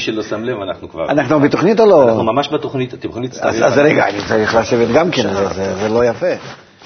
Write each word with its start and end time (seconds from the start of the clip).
שלא 0.00 0.22
שם 0.22 0.44
לב, 0.44 0.60
אנחנו 0.60 0.88
כבר... 0.88 1.10
אנחנו 1.10 1.40
בתוכנית 1.40 1.80
או 1.80 1.86
לא? 1.86 2.08
אנחנו 2.08 2.22
ממש 2.24 2.48
בתוכנית, 2.52 2.94
אתם 2.94 3.08
יכולים 3.08 3.28
להצטרף. 3.30 3.54
אז 3.62 3.78
רגע, 3.78 4.08
אני 4.08 4.18
צריך 4.28 4.54
לשבת 4.54 4.88
גם 4.94 5.10
כן, 5.10 5.34
זה- 5.34 5.88
לא 5.88 6.04
יפה. 6.04 6.26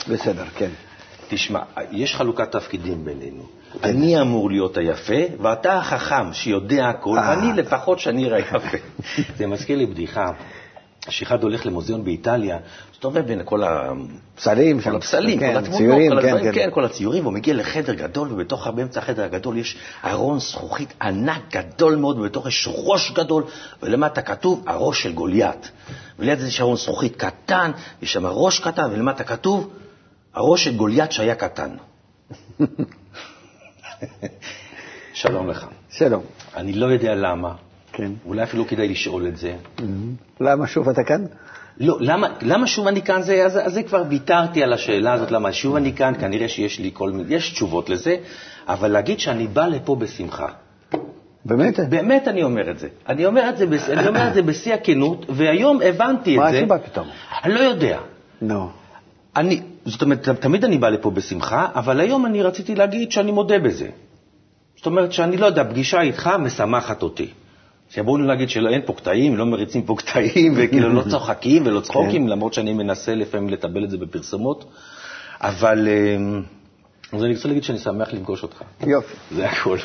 בסדר, 0.08 0.44
כן. 0.56 0.68
תשמע, 1.28 1.60
יש 1.92 2.14
חלוקת 2.14 2.52
תפקידים 2.52 3.04
בינינו. 3.04 3.42
אני 3.84 4.20
אמור 4.20 4.50
להיות 4.50 4.76
היפה, 4.76 5.14
ואתה 5.42 5.74
החכם 5.78 6.32
שיודע 6.32 6.88
הכל, 6.88 7.18
אה. 7.18 7.30
ואני 7.30 7.52
לפחות 7.52 7.98
שאני 7.98 8.26
אראה 8.26 8.38
יפה. 8.38 8.58
זה 9.38 9.46
מזכיר 9.46 9.78
לי 9.78 9.86
בדיחה, 9.86 10.30
שאחד 11.08 11.42
הולך 11.42 11.66
למוזיאון 11.66 12.04
באיטליה, 12.04 12.58
מסתובב 12.92 13.26
בין 13.26 13.40
כל 13.44 13.62
ה... 13.62 13.92
פסלים, 14.36 14.80
כל 14.80 14.96
הפסלים, 14.96 15.40
כן, 15.40 15.52
כל 15.52 15.58
התמונות, 15.58 15.80
ציורים, 15.80 16.10
כל 16.10 16.22
כן, 16.22 16.28
הדברים, 16.28 16.52
כן. 16.52 16.60
כן, 16.60 16.70
כל 16.70 16.84
הציורים, 16.84 17.22
והוא 17.22 17.34
מגיע 17.34 17.54
לחדר 17.54 17.94
גדול, 17.94 18.32
ובתוך, 18.32 18.66
באמצע 18.66 19.00
החדר 19.00 19.24
הגדול 19.24 19.58
יש 19.58 19.76
ארון 20.04 20.38
זכוכית 20.38 20.94
ענק 21.02 21.56
גדול 21.56 21.96
מאוד, 21.96 22.18
ובתוך 22.18 22.46
יש 22.46 22.68
ראש 22.72 23.12
גדול, 23.12 23.44
ולמטה 23.82 24.22
כתוב 24.22 24.64
הראש 24.66 25.02
של 25.02 25.12
גוליית. 25.12 25.70
וליד 26.18 26.38
זה 26.38 26.46
יש 26.46 26.60
ארון 26.60 26.76
זכוכית 26.76 27.16
קטן, 27.16 27.70
יש 28.02 28.12
שם 28.12 28.26
ראש 28.26 28.58
קטן, 28.58 28.90
ולמטה 28.92 29.24
כתוב 29.24 29.70
הראש 30.34 30.64
של 30.64 30.76
גוליית 30.76 31.12
שהיה 31.12 31.34
קטן. 31.34 31.70
שלום 35.14 35.50
לך. 35.50 35.66
שלום. 35.90 36.22
אני 36.56 36.72
לא 36.72 36.86
יודע 36.86 37.14
למה, 37.14 37.54
כן. 37.96 38.12
אולי 38.26 38.42
אפילו 38.42 38.66
כדאי 38.66 38.88
לשאול 38.88 39.26
את 39.28 39.36
זה. 39.36 39.54
למה 40.40 40.66
שוב 40.66 40.88
אתה 40.88 41.04
כאן? 41.04 41.24
לא, 41.80 41.96
למה, 42.00 42.28
למה 42.42 42.66
שוב 42.66 42.86
אני 42.86 43.02
כאן? 43.02 43.22
זה, 43.22 43.44
אז, 43.44 43.58
אז 43.62 43.72
זה 43.74 43.82
כבר 43.82 44.02
ויתרתי 44.08 44.62
על 44.62 44.72
השאלה 44.72 45.12
הזאת, 45.12 45.30
למה 45.30 45.52
שוב 45.52 45.76
אני 45.76 45.92
כאן, 45.92 46.12
כנראה 46.20 46.48
שיש 46.48 46.78
לי 46.78 46.90
כל 46.92 47.10
מיני, 47.10 47.34
יש 47.34 47.52
תשובות 47.52 47.90
לזה, 47.90 48.16
אבל 48.68 48.88
להגיד 48.90 49.20
שאני 49.20 49.46
בא 49.46 49.66
לפה 49.66 49.96
בשמחה. 49.96 50.48
באמת? 51.44 51.80
באמת 51.88 52.28
אני 52.28 52.42
אומר 52.42 52.70
את 52.70 52.78
זה. 52.78 52.88
אני 53.08 53.26
אומר 53.26 53.48
את 53.48 53.56
זה, 53.56 53.66
אני 53.92 54.08
אומר 54.08 54.28
את 54.28 54.34
זה 54.34 54.42
בשיא 54.42 54.74
הכנות, 54.74 55.26
והיום 55.28 55.80
הבנתי 55.84 56.34
את 56.34 56.40
מה 56.40 56.50
זה. 56.50 56.56
הסיבה 56.56 56.78
פתאום? 56.78 57.06
אני 57.44 57.54
לא 57.54 57.60
יודע. 57.60 57.98
נו. 58.42 58.68
אני, 59.36 59.62
זאת 59.84 60.02
אומרת, 60.02 60.28
תמיד 60.28 60.64
אני 60.64 60.78
בא 60.78 60.88
לפה 60.88 61.10
בשמחה, 61.10 61.68
אבל 61.74 62.00
היום 62.00 62.26
אני 62.26 62.42
רציתי 62.42 62.74
להגיד 62.74 63.12
שאני 63.12 63.32
מודה 63.32 63.58
בזה. 63.58 63.88
זאת 64.76 64.86
אומרת 64.86 65.12
שאני 65.12 65.36
לא 65.36 65.46
יודע, 65.46 65.64
פגישה 65.64 66.00
איתך 66.00 66.30
משמחת 66.38 67.02
אותי. 67.02 67.28
שיבואו 67.90 68.16
לי 68.16 68.26
להגיד 68.26 68.48
שאין 68.48 68.80
פה 68.86 68.92
קטעים, 68.92 69.36
לא 69.36 69.46
מריצים 69.46 69.82
פה 69.82 69.94
קטעים, 69.98 70.52
וכאילו 70.56 70.92
לא 70.92 71.02
צוחקים 71.10 71.66
ולא 71.66 71.80
צחוקים, 71.80 72.28
למרות 72.28 72.54
שאני 72.54 72.72
מנסה 72.72 73.14
לפעמים 73.14 73.48
לטבל 73.48 73.84
את 73.84 73.90
זה 73.90 73.98
בפרסומות. 73.98 74.64
אבל 75.40 75.88
אמ, 75.88 76.42
אז 77.12 77.24
אני 77.24 77.34
רוצה 77.34 77.48
להגיד 77.48 77.64
שאני 77.64 77.78
שמח 77.78 78.12
לפגוש 78.12 78.42
אותך. 78.42 78.62
יופי. 78.86 79.14
זה 79.30 79.46
הכול. 79.46 79.78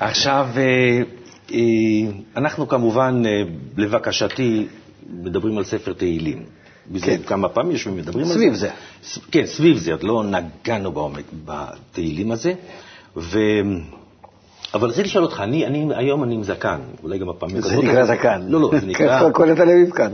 עכשיו, 0.00 0.48
אה, 0.56 0.62
אה, 1.52 2.10
אנחנו 2.36 2.68
כמובן, 2.68 3.22
אה, 3.26 3.42
לבקשתי, 3.76 4.66
מדברים 5.10 5.58
על 5.58 5.64
ספר 5.64 5.92
תהילים. 5.92 6.44
כן. 7.02 7.22
כמה 7.26 7.48
פעמים 7.48 7.72
יושבים 7.72 7.94
ומדברים 7.94 8.26
על 8.26 8.32
זה. 8.32 8.38
סביב 8.38 8.54
זה. 8.54 8.70
כן, 9.30 9.46
סביב 9.46 9.76
זה, 9.76 9.92
עוד 9.92 10.02
לא 10.02 10.24
נגענו 10.24 10.92
בעומק 10.92 11.24
בתהילים 11.44 12.32
הזה. 12.32 12.52
ו... 13.16 13.38
אבל 14.74 14.88
רציתי 14.88 15.08
לשאול 15.08 15.24
אותך, 15.24 15.40
אני, 15.40 15.66
אני, 15.66 15.86
היום 15.94 16.24
אני 16.24 16.34
עם 16.34 16.42
זקן, 16.42 16.78
אולי 17.02 17.18
גם 17.18 17.28
הפעמים 17.28 17.60
זה 17.60 17.76
נקרא 17.76 18.04
זקן. 18.04 18.42
לא, 18.48 18.60
לא, 18.60 18.70
זה 18.80 18.86
נקרא... 18.86 19.30
כל 19.32 19.54
תל 19.54 19.62
אביב 19.62 19.90
כאן. 19.90 20.12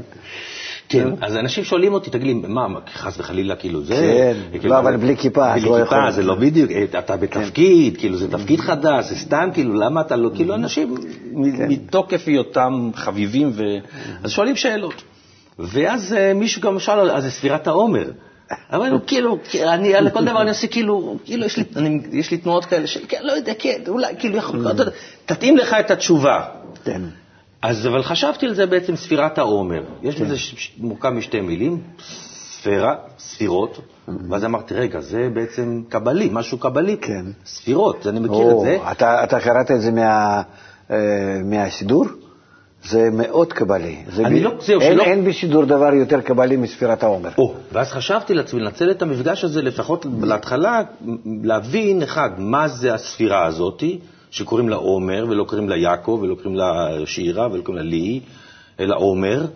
כן, 0.89 1.09
אז 1.21 1.37
אנשים 1.37 1.65
שואלים 1.65 1.95
אותי, 1.95 2.11
תגיד 2.11 2.27
לי, 2.27 2.35
מה, 2.35 2.67
חס 2.95 3.21
וחלילה, 3.21 3.57
כאילו 3.57 3.83
זה... 3.83 3.95
כן, 3.95 4.59
כאילו, 4.61 4.75
לא, 4.75 4.79
אבל 4.79 4.97
בלי 4.97 5.17
כיפה, 5.17 5.53
בלי 5.55 5.61
לא 5.61 5.79
כיפה. 5.85 6.11
זה 6.11 6.23
לא 6.23 6.35
בדיוק, 6.35 6.71
אה, 6.71 6.85
אתה 6.99 7.17
בתפקיד, 7.17 7.97
כאילו 7.97 8.17
זה 8.17 8.31
תפקיד 8.31 8.61
חדש, 8.61 9.05
זה 9.05 9.17
סתם, 9.17 9.49
כאילו, 9.55 9.75
למה 9.75 10.01
אתה 10.01 10.17
לא, 10.17 10.31
כאילו 10.35 10.55
אנשים 10.55 10.95
מ- 11.33 11.69
מתוקף 11.69 12.23
היותם 12.27 12.91
חביבים. 12.95 13.53
אז 14.23 14.31
שואלים 14.31 14.57
שאלות. 14.57 15.03
ואז 15.59 16.13
אה, 16.19 16.35
מישהו 16.35 16.63
גם 16.63 16.79
שאל, 16.79 17.11
אז 17.11 17.23
זה 17.25 17.31
ספירת 17.31 17.67
העומר. 17.67 18.11
אבל 18.73 18.99
כאילו, 19.07 19.39
אני 19.63 19.95
על 19.95 20.11
כל 20.11 20.25
דבר 20.25 20.43
אני 20.43 20.49
עושה 20.51 20.67
כאילו, 20.67 21.17
כאילו 21.25 21.45
יש 21.47 21.57
לי, 21.57 21.65
אני, 21.77 22.01
יש 22.13 22.31
לי 22.31 22.39
תנועות 22.39 22.65
כאלה 22.65 22.87
של, 22.87 23.01
כן, 23.09 23.19
לא 23.23 23.33
יודע, 23.33 23.53
כן, 23.59 23.83
אולי, 23.89 24.15
כאילו, 24.19 24.37
יכול, 24.37 24.71
אתה 24.71 24.83
יודע, 24.83 24.93
תתאים 25.27 25.57
לך 25.57 25.77
את 25.81 25.91
התשובה. 25.91 26.45
כן. 26.85 27.03
אז 27.63 27.87
אבל 27.87 28.03
חשבתי 28.03 28.47
על 28.47 28.55
זה 28.55 28.67
בעצם 28.67 28.97
ספירת 28.97 29.39
העומר. 29.39 29.83
יש 30.03 30.15
ש- 30.15 30.55
ש- 30.57 30.73
מורכב 30.79 31.09
משתי 31.11 31.41
מילים, 31.41 31.83
ספירה, 32.61 32.95
ספירות, 33.19 33.81
ואז 34.31 34.45
אמרתי, 34.45 34.75
רגע, 34.75 35.01
זה 35.01 35.29
בעצם 35.35 35.83
קבלי, 35.89 36.29
משהו 36.33 36.59
קבלי. 36.59 36.97
כן. 37.01 37.25
ספירות, 37.47 38.07
אני 38.07 38.21
מכיר 38.21 38.37
את 38.49 38.53
או, 38.53 38.63
זה. 38.65 38.79
אתה 38.93 39.25
אתה 39.25 39.41
קראת 39.41 39.71
את 39.71 39.81
זה 39.81 39.91
מה- 39.93 40.43
אה, 40.91 40.97
מהסידור? 41.45 42.05
זה 42.89 43.09
מאוד 43.13 43.53
קבלי. 43.53 43.97
זה 44.09 44.27
אני 44.27 44.41
ב- 44.41 44.43
לא- 44.45 44.51
זהו, 44.61 44.81
אין- 44.81 44.93
שלא- 44.95 45.03
אין 45.03 45.25
בשידור 45.25 45.65
דבר 45.65 45.95
יותר 45.95 46.21
קבלי 46.21 46.57
מספירת 46.57 47.03
העומר. 47.03 47.31
או, 47.39 47.55
ואז 47.73 47.91
חשבתי 47.93 48.35
לעצמי 48.35 48.61
לנצל 48.61 48.91
את 48.91 49.03
המפגש 49.03 49.45
הזה, 49.45 49.63
לפחות 49.63 50.07
להתחלה, 50.23 50.83
להבין, 51.43 52.03
אחד, 52.03 52.31
מה 52.39 52.69
זה 52.69 52.95
הספירה 52.95 53.47
הזאתי, 53.47 53.99
שקוראים 54.31 54.69
לה 54.69 54.77
עומר, 54.77 55.27
ולא 55.29 55.45
קוראים 55.45 55.69
לה 55.69 55.77
יעקב, 55.77 56.19
ולא 56.23 56.35
קוראים 56.35 56.55
לה 56.57 56.89
שירה, 57.07 57.49
ולא 57.53 57.63
קוראים 57.63 57.85
לה 57.85 57.91
לי, 57.91 58.21
אלא 58.81 58.97
עומר, 58.97 59.47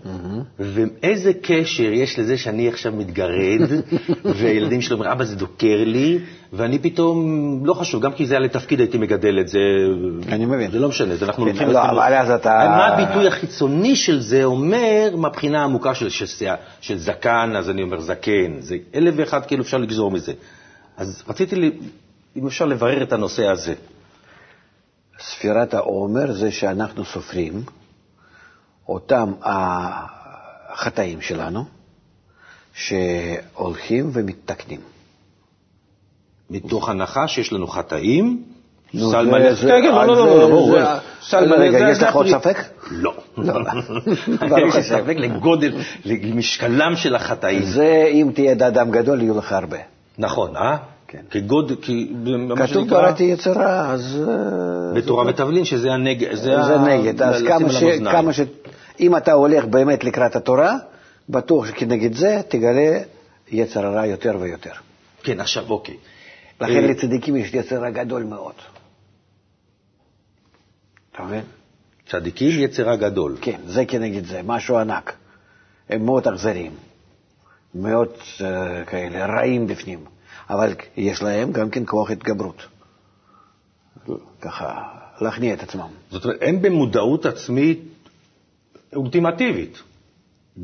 ואיזה 0.59 1.33
קשר 1.43 1.93
יש 1.93 2.19
לזה 2.19 2.39
שאני 2.39 2.69
עכשיו 2.69 2.93
מתגרד, 2.93 3.61
והילדים 4.39 4.81
שלי 4.81 4.95
אומרים, 4.95 5.11
אבא 5.13 5.25
זה 5.25 5.37
דוקר 5.37 5.85
לי, 5.85 6.19
ואני 6.53 6.79
פתאום, 6.79 7.21
לא 7.67 7.75
חשוב, 7.75 8.03
גם 8.03 8.13
כי 8.13 8.27
זה 8.27 8.35
היה 8.35 8.41
לתפקיד 8.41 8.81
הייתי 8.81 8.99
מגדל 8.99 9.41
את 9.41 9.49
זה. 9.49 9.59
אני 10.29 10.47
מבין. 10.47 10.71
זה 10.71 10.79
לא 10.79 10.89
משנה, 10.89 11.17
זה 11.17 11.25
אנחנו 11.25 11.43
כן, 11.45 11.49
לוקחים 11.51 11.69
לא, 11.69 11.83
אבל 11.91 12.15
אז 12.15 12.31
אתה- 12.31 12.67
מה 12.69 12.87
הביטוי 12.87 13.27
החיצוני 13.29 13.97
של 13.97 14.21
זה 14.21 14.45
אומר 14.45 15.09
מהבחינה 15.17 15.61
העמוקה 15.61 15.95
של, 15.95 16.09
של, 16.09 16.47
של 16.81 16.99
זקן, 16.99 17.53
אז 17.57 17.71
אני 17.71 17.83
אומר 17.83 18.01
זקן, 18.01 18.61
זה 18.61 18.77
אלף 18.95 19.15
ואחד 19.17 19.47
כאילו 19.47 19.63
אפשר 19.63 19.79
לגזור 19.79 20.11
מזה. 20.11 20.33
אז 20.97 21.23
רציתי, 21.29 21.57
לי, 21.57 21.71
אם 22.37 22.47
אפשר 22.47 22.65
לברר 22.67 23.03
את 23.03 23.13
הנושא 23.13 23.47
הזה. 23.47 23.75
ספירת 25.21 25.75
העומר 25.75 26.33
זה 26.33 26.51
שאנחנו 26.51 27.05
סופרים 27.05 27.63
אותם 28.89 29.33
החטאים 30.73 31.21
שלנו, 31.21 31.65
שהולכים 32.75 34.11
ומתקנים. 34.13 34.81
מתוך 36.51 36.89
הנחה 36.89 37.29
שיש 37.29 37.53
לנו 37.53 37.67
חטאים, 37.67 38.43
סל 38.97 39.27
מלא, 39.27 39.55
כן, 39.55 39.69
כן, 39.69 39.83
לא, 39.85 40.07
לא, 40.07 40.17
לא, 40.17 40.49
לא, 40.73 40.87
סל 41.23 41.47
מלא, 41.47 41.57
רגע, 41.57 41.79
זה- 41.79 41.85
יש 41.91 41.99
זה 41.99 42.07
לך 42.07 42.15
עוד 42.15 42.27
ספק? 42.29 42.57
לא. 42.91 43.15
לא. 43.39 43.55
יש 44.69 44.75
לי 44.75 44.83
ספק 44.83 45.15
לגודל, 45.17 45.73
למשקלם 46.05 46.97
של 46.97 47.15
החטאים. 47.15 47.63
זה, 47.63 48.09
אם 48.13 48.31
תהיה 48.35 48.53
אדם 48.53 48.91
גדול, 48.91 49.23
יהיו 49.23 49.39
לך 49.39 49.53
הרבה. 49.53 49.77
נכון, 50.19 50.57
אה? 50.57 50.77
כן. 51.09 51.21
כגודל, 51.31 51.75
כי... 51.83 52.13
כתוב 52.57 52.89
בראתי 52.89 53.25
יצרה, 53.25 53.91
אז... 53.91 54.19
אה, 54.29 55.01
בתורה 55.01 55.25
ותבלין, 55.27 55.65
שזה 55.65 55.93
הנגד. 55.93 56.35
זה 56.35 56.59
ה- 56.61 56.79
נגד. 56.89 57.23
אז 57.23 57.43
כמה 58.05 58.33
אם 59.01 59.17
אתה 59.17 59.33
הולך 59.33 59.65
באמת 59.65 60.05
לקראת 60.05 60.37
התורה, 60.37 60.77
בטוח 61.29 61.67
שכנגד 61.67 62.15
זה 62.15 62.41
תגלה 62.49 62.99
יצר 63.49 63.87
הרע 63.87 64.07
יותר 64.07 64.37
ויותר. 64.41 64.73
כן, 65.23 65.41
עכשיו, 65.41 65.71
אוקיי. 65.71 65.97
לכן 66.61 66.85
אה, 66.85 66.87
לצדיקים 66.87 67.37
יש 67.37 67.55
יצר 67.55 67.81
רע 67.81 67.91
גדול 67.91 68.23
מאוד. 68.23 68.55
אתה 71.13 71.23
מבין? 71.23 71.43
צדיקים 72.09 72.61
יצרה 72.61 72.97
גדול. 72.97 73.37
כן, 73.41 73.61
זה 73.67 73.85
כנגד 73.85 74.27
זה, 74.27 74.41
משהו 74.45 74.79
ענק. 74.79 75.17
הם 75.89 76.07
מאוד 76.07 76.29
אכזריים, 76.29 76.73
מאוד 77.75 78.09
אה, 78.41 78.85
כאלה 78.85 79.27
רעים 79.27 79.67
בפנים, 79.67 80.05
אבל 80.51 80.75
יש 80.97 81.23
להם 81.23 81.53
גם 81.53 81.71
כן 81.71 81.83
כוח 81.87 82.11
התגברות. 82.11 82.63
ככה, 84.41 84.83
להכניע 85.21 85.55
את 85.55 85.63
עצמם. 85.63 85.89
זאת 86.11 86.25
אומרת, 86.25 86.39
הם 86.43 86.63
במודעות 86.63 87.27
עצמית 87.27 87.81
אולטימטיבית. 88.97 89.79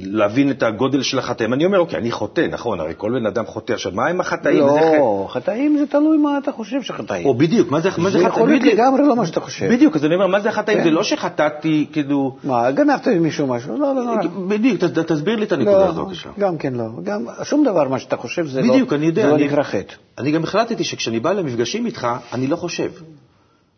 להבין 0.01 0.51
את 0.51 0.63
הגודל 0.63 1.03
של 1.03 1.19
החטאים. 1.19 1.53
אני 1.53 1.65
אומר, 1.65 1.79
אוקיי, 1.79 1.99
אני 1.99 2.11
חוטא, 2.11 2.47
נכון, 2.51 2.81
הרי 2.81 2.93
כל 2.97 3.13
בן 3.19 3.27
אדם 3.27 3.47
חוטא. 3.47 3.73
עכשיו, 3.73 3.93
מה 3.93 4.07
עם 4.07 4.21
החטאים? 4.21 4.59
לא, 4.59 5.27
חטאים 5.31 5.77
זה 5.79 5.87
תלוי 5.87 6.17
מה 6.19 6.39
אתה 6.39 6.53
חושב 6.53 6.83
שחטאים. 6.83 7.27
או 7.27 7.35
בדיוק, 7.35 7.71
מה 7.71 7.81
זה, 7.81 7.89
מה 7.99 8.11
זה 8.11 8.19
זה 8.19 8.25
חטאים? 8.25 8.29
יכול 8.29 8.49
להיות. 8.49 8.63
לגמרי 8.75 9.03
לא 9.07 9.17
מה 9.17 9.27
שאתה 9.27 9.41
חושב. 9.41 9.69
בדיוק, 9.73 9.97
אז 9.97 10.05
אני 10.05 10.15
אומר, 10.15 10.27
מה 10.27 10.41
זה 10.41 10.49
החטאים? 10.49 10.79
כן. 10.79 10.85
זה 10.85 10.91
לא 10.91 11.03
שחטאתי, 11.03 11.87
כאילו... 11.93 12.37
מה, 12.45 12.71
גנבת 12.71 13.09
ממישהו 13.09 13.47
משהו? 13.47 13.79
לא, 13.79 13.95
לא, 13.95 14.05
לא. 14.07 14.29
בדיוק, 14.49 14.85
ת- 14.85 14.99
תסביר 14.99 15.37
לי 15.37 15.45
את 15.45 15.53
הנקודה 15.53 15.79
לא, 15.79 15.85
הזאת 15.89 16.07
בבקשה. 16.07 16.29
גם 16.39 16.59
כן 16.59 16.75
לא. 16.75 16.85
גם, 17.05 17.25
שום 17.43 17.65
דבר 17.65 17.89
מה 17.89 17.99
שאתה 17.99 18.17
חושב 18.17 18.47
זה 18.47 18.63
לא, 18.63 18.73
בדיוק. 18.73 18.93
זה 19.15 19.27
לא 19.27 19.37
נקרא 19.39 19.63
חטא. 19.63 19.95
אני 20.19 20.33
גם 20.33 20.45
החלטתי 20.45 20.85
שכשאני 20.85 21.21
בא 21.21 21.33
למפגשים 21.33 21.87
איתך, 21.87 22.09
אני 22.33 22.47
לא 22.47 22.57
חושב. 22.57 22.91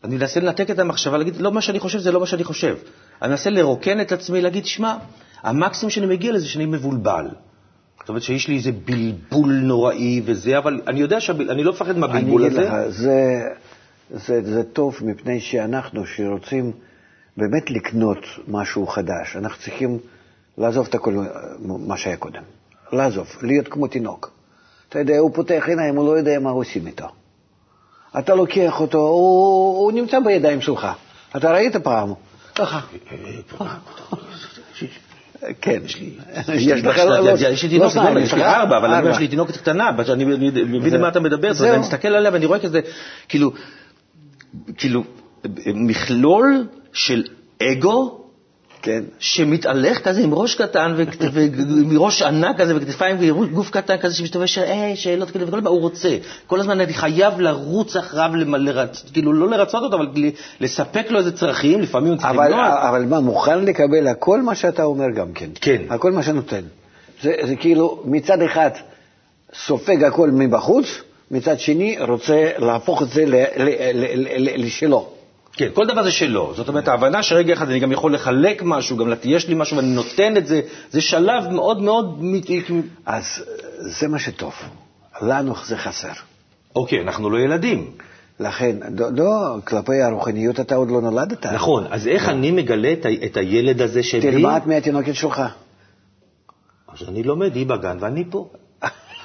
אני 0.05 0.17
אנסה 0.17 0.41
לנתק 0.41 0.71
את 0.71 0.79
המחשבה, 0.79 1.19
להגיד, 1.19 1.37
לא 1.37 1.53
מה 1.53 1.61
שאני 1.61 1.79
חושב 1.79 1.99
זה 1.99 2.13
לא 2.13 2.21
מה 2.21 2.27
שאני 2.27 2.45
חושב. 2.45 2.77
אני 3.23 3.33
אנסה 3.33 3.51
לרוקן 3.51 4.01
את 4.01 4.13
עצמי, 4.13 4.41
להגיד, 4.41 4.67
שמע, 4.67 4.97
המקסימום 5.43 5.91
שאני 5.91 6.07
מגיע 6.07 6.33
לזה 6.33 6.49
שאני 6.49 6.67
מבולבל. 6.67 7.29
זאת 8.01 8.09
אומרת 8.09 8.23
שיש 8.23 8.49
לי 8.49 8.57
איזה 8.57 8.73
בלבול 8.85 9.53
נוראי 9.55 10.23
וזה, 10.25 10.59
אבל 10.59 10.81
אני 10.87 11.01
יודע 11.01 11.21
שאני 11.21 11.65
לא 11.65 11.73
מפחד 11.73 11.99
מהבלבול 11.99 12.45
הזה. 12.47 12.61
לך, 12.61 12.73
זה, 12.89 13.41
זה, 14.11 14.43
זה 14.43 14.63
טוב 14.65 14.99
מפני 15.03 15.41
שאנחנו, 15.41 16.07
שרוצים 16.07 16.73
באמת 17.37 17.71
לקנות 17.71 18.19
משהו 18.49 18.87
חדש, 18.87 19.37
אנחנו 19.37 19.63
צריכים 19.63 19.99
לעזוב 20.59 20.87
את 20.89 20.95
הכל 20.95 21.25
מה 21.59 21.97
שהיה 21.97 22.17
קודם. 22.17 22.43
לעזוב, 22.93 23.29
להיות 23.43 23.69
כמו 23.69 23.87
תינוק. 23.87 24.31
אתה 24.89 24.99
יודע, 24.99 25.19
הוא 25.19 25.31
פותח 25.35 25.65
עיניים, 25.69 25.97
הוא 25.97 26.07
לא 26.07 26.19
יודע 26.19 26.39
מה 26.41 26.51
עושים 26.51 26.87
איתו. 26.87 27.07
אתה 28.19 28.35
לוקח 28.35 28.81
אותו, 28.81 28.99
הוא, 28.99 29.79
הוא 29.79 29.93
נמצא 29.93 30.21
בידיים 30.21 30.61
שלך. 30.61 30.89
אתה 31.37 31.53
ראית 31.53 31.77
פעם? 31.77 32.13
ככה. 32.55 32.81
כן, 35.61 35.81
יש 36.55 36.85
לך, 36.85 36.99
תינוקת, 36.99 38.23
יש 38.23 38.35
לי 38.35 38.45
ארבע, 38.45 38.79
אבל 38.79 39.11
יש 39.11 39.19
לי 39.19 39.29
תינוקת 39.29 39.57
קטנה, 39.57 39.91
אני 40.13 40.25
מבין 40.25 40.95
למה 40.95 41.09
אתה 41.09 41.21
מדבר, 41.21 41.51
אני 41.61 41.79
מסתכל 41.79 42.09
עליה 42.09 42.33
ואני 42.33 42.47
רואה 42.47 42.59
כזה, 42.59 42.81
כאילו, 43.29 43.53
כאילו, 44.77 45.05
מכלול 45.67 46.67
של 46.93 47.25
אגו, 47.63 48.26
כן. 48.83 49.03
שמתהלך 49.19 49.99
כזה 49.99 50.21
עם 50.21 50.35
ראש 50.35 50.55
קטן, 50.55 50.95
וראש 51.91 52.23
ענק 52.29 52.61
כזה, 52.61 52.77
וכתפיים, 52.77 53.17
וגוף 53.21 53.71
קטן 53.71 53.97
כזה 53.97 54.15
שמסתובב 54.15 54.47
שאלות 54.95 55.31
כאלה, 55.31 55.45
וכל 55.45 55.57
הזמן 55.57 55.67
הוא 55.67 55.81
רוצה. 55.81 56.17
כל 56.47 56.61
הזמן 56.61 56.81
אני 56.81 56.95
חייב 56.95 57.41
לרוץ 57.41 57.97
אחריו, 57.97 58.31
כאילו 59.13 59.33
לא 59.33 59.51
לרצות 59.51 59.83
אותו, 59.83 59.97
אבל 59.97 60.09
לספק 60.61 61.11
לו 61.11 61.19
איזה 61.19 61.33
צרכים, 61.33 61.81
לפעמים 61.81 62.13
הוא 62.13 62.21
צריך 62.21 62.33
למנוע. 62.33 62.89
אבל 62.89 63.05
מה, 63.05 63.21
מוכן 63.21 63.65
לקבל 63.65 64.07
הכל 64.07 64.43
מה 64.43 64.55
שאתה 64.55 64.85
אומר 64.85 65.11
גם 65.11 65.33
כן. 65.33 65.51
כן. 65.61 65.83
הכל 65.91 66.13
מה 66.13 66.23
שנותן. 66.23 66.63
זה, 67.23 67.33
זה 67.43 67.57
כאילו 67.57 68.03
מצד 68.05 68.43
אחד 68.43 68.71
סופג 69.55 70.05
הכל 70.05 70.31
מבחוץ, 70.31 70.87
מצד 71.31 71.61
שני 71.61 71.97
רוצה 72.01 72.51
להפוך 72.59 73.03
את 73.03 73.09
זה 73.09 73.25
לשלו. 74.37 75.16
כן, 75.57 75.69
כל 75.75 75.87
דבר 75.87 76.03
זה 76.03 76.11
שלו. 76.11 76.53
זאת 76.57 76.69
אומרת, 76.69 76.89
ההבנה 76.89 77.23
שרגע 77.23 77.55
אחד 77.55 77.69
אני 77.71 77.79
גם 77.79 77.93
יכול 77.93 78.15
לחלק 78.15 78.63
משהו, 78.65 78.97
גם 78.97 79.13
יש 79.25 79.49
לי 79.49 79.55
משהו 79.55 79.77
ואני 79.77 79.89
נותן 79.89 80.37
את 80.37 80.47
זה, 80.47 80.61
זה 80.91 81.01
שלב 81.01 81.49
מאוד 81.51 81.83
מאוד... 81.83 82.23
אז 83.07 83.45
זה 83.79 84.09
מה 84.09 84.19
שטוב. 84.19 84.55
לנו 85.23 85.55
זה 85.65 85.77
חסר. 85.77 86.13
אוקיי, 86.77 87.01
אנחנו 87.01 87.31
לא 87.31 87.39
ילדים. 87.39 87.91
לכן, 88.41 88.77
לא, 88.99 89.07
לא, 89.13 89.57
כלפי 89.65 90.03
הרוחניות 90.03 90.61
אתה 90.61 90.75
עוד 90.75 90.91
לא 90.91 91.01
נולדת. 91.01 91.47
נכון, 91.47 91.87
אז 91.91 92.09
איך 92.09 92.29
אני 92.29 92.51
מגלה 92.51 92.93
את 93.25 93.37
הילד 93.37 93.83
הזה 93.83 94.03
שלי? 94.03 94.21
תלמד 94.21 94.63
מהתינוקת 94.67 95.15
שלך. 95.15 95.43
אז 96.89 97.09
אני 97.09 97.23
לומד, 97.23 97.55
היא 97.55 97.67
בגן 97.67 97.97
ואני 98.01 98.25
פה. 98.31 98.49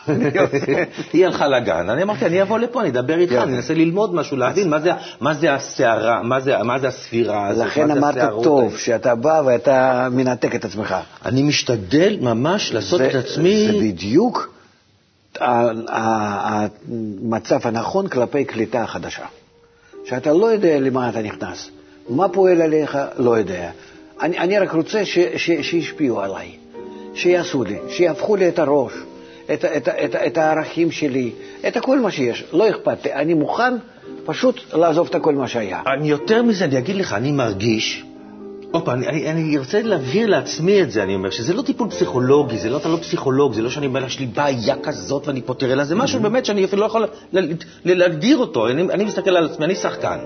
היא 1.13 1.25
הלכה 1.25 1.47
לגן, 1.47 1.89
אני 1.89 2.03
אמרתי, 2.03 2.25
אני 2.25 2.41
אבוא 2.41 2.59
לפה, 2.59 2.81
אני 2.81 2.89
אדבר 2.89 3.17
איתך, 3.17 3.33
אני 3.33 3.55
אנסה 3.57 3.73
ללמוד 3.73 4.15
משהו, 4.15 4.37
להבין 4.37 4.73
מה 5.19 5.33
זה 5.33 5.53
הסערה, 5.53 6.21
מה 6.63 6.79
זה 6.79 6.87
הספירה 6.87 7.47
הזאת, 7.47 7.65
לכן 7.65 7.91
אמרת 7.91 8.15
טוב, 8.43 8.77
שאתה 8.77 9.15
בא 9.15 9.41
ואתה 9.45 10.07
מנתק 10.11 10.55
את 10.55 10.65
עצמך. 10.65 10.95
אני 11.25 11.43
משתדל 11.43 12.17
ממש 12.21 12.73
לעשות 12.73 13.01
את 13.01 13.15
עצמי... 13.15 13.67
זה 13.67 13.73
בדיוק 13.73 14.53
המצב 15.89 17.59
הנכון 17.63 18.07
כלפי 18.07 18.45
קליטה 18.45 18.85
חדשה. 18.87 19.25
שאתה 20.05 20.33
לא 20.33 20.45
יודע 20.45 20.79
למה 20.79 21.09
אתה 21.09 21.21
נכנס, 21.21 21.69
מה 22.09 22.29
פועל 22.29 22.61
עליך, 22.61 22.97
לא 23.17 23.37
יודע. 23.37 23.69
אני 24.21 24.59
רק 24.59 24.71
רוצה 24.71 25.05
שישפיעו 25.35 26.21
עליי, 26.21 26.51
שיעשו 27.13 27.63
לי, 27.63 27.77
שיהפכו 27.89 28.35
לי 28.35 28.47
את 28.47 28.59
הראש. 28.59 28.93
את, 29.53 29.65
את, 29.65 29.87
את, 29.87 30.15
את 30.15 30.37
הערכים 30.37 30.91
שלי, 30.91 31.31
את 31.67 31.77
כל 31.77 31.99
מה 31.99 32.11
שיש. 32.11 32.43
לא 32.53 32.69
אכפת 32.69 33.05
לי, 33.05 33.13
אני 33.13 33.33
מוכן 33.33 33.73
פשוט 34.25 34.61
לעזוב 34.73 35.09
את 35.15 35.21
כל 35.21 35.35
מה 35.35 35.47
שהיה. 35.47 35.81
אני 35.93 36.09
יותר 36.09 36.43
מזה, 36.43 36.65
אני 36.65 36.77
אגיד 36.77 36.95
לך, 36.95 37.13
אני 37.13 37.31
מרגיש, 37.31 38.03
עוד 38.71 38.85
פעם, 38.85 39.03
אני, 39.03 39.31
אני 39.31 39.57
ארצה 39.57 39.81
להבהיר 39.81 40.27
לעצמי 40.27 40.81
את 40.81 40.91
זה, 40.91 41.03
אני 41.03 41.15
אומר, 41.15 41.29
שזה 41.29 41.53
לא 41.53 41.61
טיפול 41.61 41.89
פסיכולוגי, 41.89 42.57
זה 42.57 42.69
לא, 42.69 42.77
אתה 42.77 42.89
לא 42.89 42.97
פסיכולוג, 42.97 43.53
זה 43.53 43.61
לא 43.61 43.69
שאני 43.69 43.85
אומר, 43.85 44.05
יש 44.05 44.19
לי 44.19 44.25
בעיה 44.25 44.75
כזאת 44.83 45.27
ואני 45.27 45.41
פותר, 45.41 45.73
אלא 45.73 45.83
זה 45.83 45.95
משהו 45.95 46.19
mm-hmm. 46.19 46.23
באמת 46.23 46.45
שאני 46.45 46.65
אפילו 46.65 46.81
לא 46.81 46.85
יכול 46.85 47.07
להגדיר 47.85 48.37
אותו. 48.37 48.67
אני, 48.67 48.81
אני 48.81 49.03
מסתכל 49.05 49.37
על 49.37 49.45
עצמי, 49.45 49.65
אני 49.65 49.75
שחקן. 49.75 50.19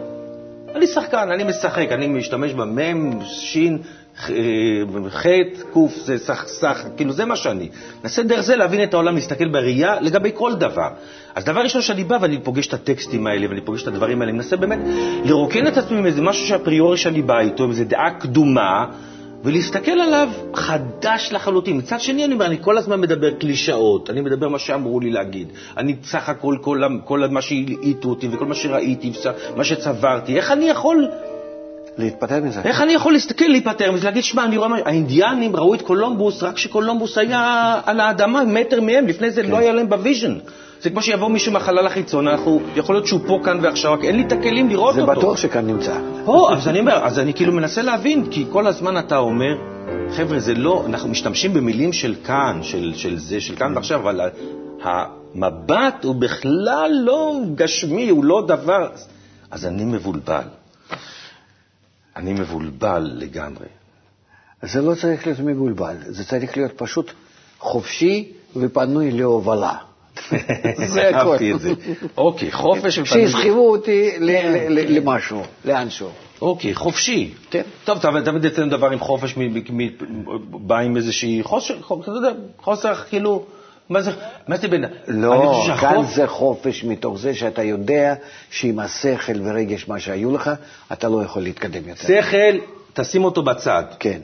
אני 0.75 0.87
שחקן, 0.87 1.31
אני 1.31 1.43
משחק, 1.43 1.87
אני 1.91 2.07
משתמש 2.07 2.53
במם, 2.53 3.25
שין, 3.25 3.77
ח', 4.17 5.27
ק', 5.73 5.77
זה 5.95 6.17
סך, 6.17 6.43
סך, 6.47 6.85
כאילו 6.97 7.13
זה 7.13 7.25
מה 7.25 7.35
שאני. 7.35 7.69
ננסה 8.03 8.23
דרך 8.23 8.41
זה 8.41 8.55
להבין 8.55 8.83
את 8.83 8.93
העולם, 8.93 9.15
להסתכל 9.15 9.47
בראייה 9.47 10.01
לגבי 10.01 10.31
כל 10.33 10.53
דבר. 10.53 10.89
אז 11.35 11.45
דבר 11.45 11.61
ראשון 11.61 11.81
שאני 11.81 12.03
בא 12.03 12.17
ואני 12.21 12.39
פוגש 12.39 12.67
את 12.67 12.73
הטקסטים 12.73 13.27
האלה 13.27 13.49
ואני 13.49 13.61
פוגש 13.61 13.83
את 13.83 13.87
הדברים 13.87 14.21
האלה, 14.21 14.29
אני 14.29 14.37
מנסה 14.37 14.57
באמת 14.57 14.79
לרוקן 15.25 15.67
את 15.67 15.77
עצמי 15.77 15.97
עם 15.97 16.05
איזה 16.05 16.21
משהו 16.21 16.47
שהפריורי 16.47 16.97
שאני 16.97 17.21
בא 17.21 17.39
איתו, 17.39 17.63
עם 17.63 17.69
איזו 17.69 17.83
דעה 17.83 18.19
קדומה, 18.19 18.85
ולהסתכל 19.43 19.91
עליו 19.91 20.29
חדש 20.53 21.29
לחלוטין. 21.31 21.77
מצד 21.77 21.99
שני, 21.99 22.25
אני 22.25 22.33
אומר, 22.33 22.45
אני 22.45 22.57
כל 22.61 22.77
הזמן 22.77 23.01
מדבר 23.01 23.31
קלישאות, 23.31 24.09
אני 24.09 24.21
מדבר 24.21 24.49
מה 24.49 24.59
שאמרו 24.59 24.99
לי 24.99 25.11
להגיד. 25.11 25.47
אני 25.77 25.95
סך 26.03 26.29
הכל, 26.29 26.57
כל, 26.61 26.81
כל 27.03 27.27
מה 27.27 27.41
שהלעיטו 27.41 28.09
אותי 28.09 28.27
וכל 28.31 28.45
מה 28.45 28.55
שראיתי, 28.55 29.11
מה 29.55 29.63
שצברתי, 29.63 30.37
איך 30.37 30.51
אני 30.51 30.65
יכול 30.65 31.07
להתפטר 31.97 32.43
מזה. 32.43 32.61
איך 32.61 32.81
אני 32.81 32.93
יכול 32.93 33.13
להסתכל, 33.13 33.45
להיפטר 33.45 33.91
מזה, 33.91 34.05
להגיד, 34.05 34.23
שמע, 34.23 34.43
אני 34.43 34.57
רואה, 34.57 34.69
האינדיאנים 34.85 35.55
ראו 35.55 35.73
את 35.73 35.81
קולומבוס 35.81 36.43
רק 36.43 36.55
כשקולומבוס 36.55 37.17
היה 37.17 37.79
על 37.85 37.99
האדמה, 37.99 38.43
מטר 38.43 38.81
מהם, 38.81 39.07
לפני 39.07 39.31
זה 39.31 39.41
לא 39.41 39.47
כן. 39.47 39.51
לא 39.53 39.57
היה 39.57 39.73
להם 39.73 39.89
ב 39.89 39.95
vision. 39.95 40.37
זה 40.81 40.89
כמו 40.89 41.01
שיבוא 41.01 41.29
מישהו 41.29 41.51
מהחלל 41.51 41.87
החיצון, 41.87 42.27
אנחנו, 42.27 42.61
יכול 42.75 42.95
להיות 42.95 43.07
שהוא 43.07 43.19
פה, 43.27 43.39
כאן 43.43 43.59
ועכשיו, 43.61 43.93
רק 43.93 44.03
אין 44.03 44.15
לי 44.15 44.21
את 44.21 44.31
הכלים 44.31 44.69
לראות 44.69 44.95
זה 44.95 45.01
אותו. 45.01 45.13
זה 45.13 45.19
בטוח 45.19 45.37
שכאן 45.37 45.67
נמצא. 45.67 45.99
או, 46.25 46.53
אז 46.53 46.67
אני 46.67 46.79
אומר, 46.79 47.05
אז 47.05 47.19
אני 47.19 47.33
כאילו 47.33 47.53
מנסה 47.53 47.81
להבין, 47.81 48.25
כי 48.31 48.45
כל 48.51 48.67
הזמן 48.67 48.97
אתה 48.97 49.17
אומר, 49.17 49.55
חבר'ה, 50.15 50.39
זה 50.39 50.53
לא, 50.53 50.83
אנחנו 50.85 51.09
משתמשים 51.09 51.53
במילים 51.53 51.93
של 51.93 52.15
כאן, 52.23 52.59
של, 52.61 52.93
של 52.95 53.17
זה, 53.17 53.41
של 53.41 53.55
כאן 53.55 53.75
ועכשיו, 53.75 53.99
אבל 53.99 54.21
המבט 54.83 56.03
הוא 56.03 56.15
בכלל 56.15 56.91
לא 57.03 57.39
גשמי, 57.55 58.09
הוא 58.09 58.25
לא 58.25 58.43
דבר... 58.47 58.87
אז 59.51 59.65
אני 59.65 59.85
מבולבל. 59.85 60.43
אני 62.15 62.33
מבולבל 62.33 63.11
לגמרי. 63.15 63.65
זה 64.61 64.81
לא 64.81 64.95
צריך 64.95 65.27
להיות 65.27 65.39
מבולבל, 65.39 65.95
זה 66.05 66.25
צריך 66.25 66.57
להיות 66.57 66.71
פשוט 66.75 67.11
חופשי 67.59 68.31
ופנוי 68.55 69.11
להובלה. 69.11 69.73
זה 70.85 71.09
הכול. 71.09 71.31
אהבתי 71.31 71.53
את 71.53 71.59
זה. 71.59 71.73
אוקיי, 72.17 72.51
חופש 72.51 72.99
ופנוי. 72.99 73.27
שיסחבו 73.27 73.71
אותי 73.71 74.11
למשהו, 74.89 75.41
לאנשהו. 75.65 76.09
אוקיי, 76.41 76.75
חופשי. 76.75 77.33
כן. 77.49 77.61
טוב, 77.83 77.99
תמיד 78.25 78.45
אצלנו 78.45 78.69
דבר 78.71 78.91
עם 78.91 78.99
חופש 78.99 79.35
בא 80.49 80.77
עם 80.77 80.97
איזושהי 80.97 81.43
חוסר, 81.43 81.77
אתה 81.77 82.11
יודע, 82.11 82.29
חוסר 82.61 82.95
כאילו... 82.95 83.45
מה 83.89 84.01
זה, 84.01 84.11
מה 84.47 84.57
זה 84.57 84.67
בין... 84.67 84.85
לא, 85.07 85.65
כאן 85.79 86.05
זה 86.15 86.27
חופש 86.27 86.83
מתוך 86.83 87.19
זה 87.19 87.35
שאתה 87.35 87.63
יודע 87.63 88.13
שעם 88.49 88.79
השכל 88.79 89.41
ורגש 89.43 89.87
מה 89.87 89.99
שהיו 89.99 90.35
לך, 90.35 90.51
אתה 90.93 91.09
לא 91.09 91.23
יכול 91.23 91.41
להתקדם 91.41 91.89
יותר. 91.89 92.07
שכל, 92.07 92.57
תשים 92.93 93.23
אותו 93.23 93.43
בצד. 93.43 93.83
כן. 93.99 94.19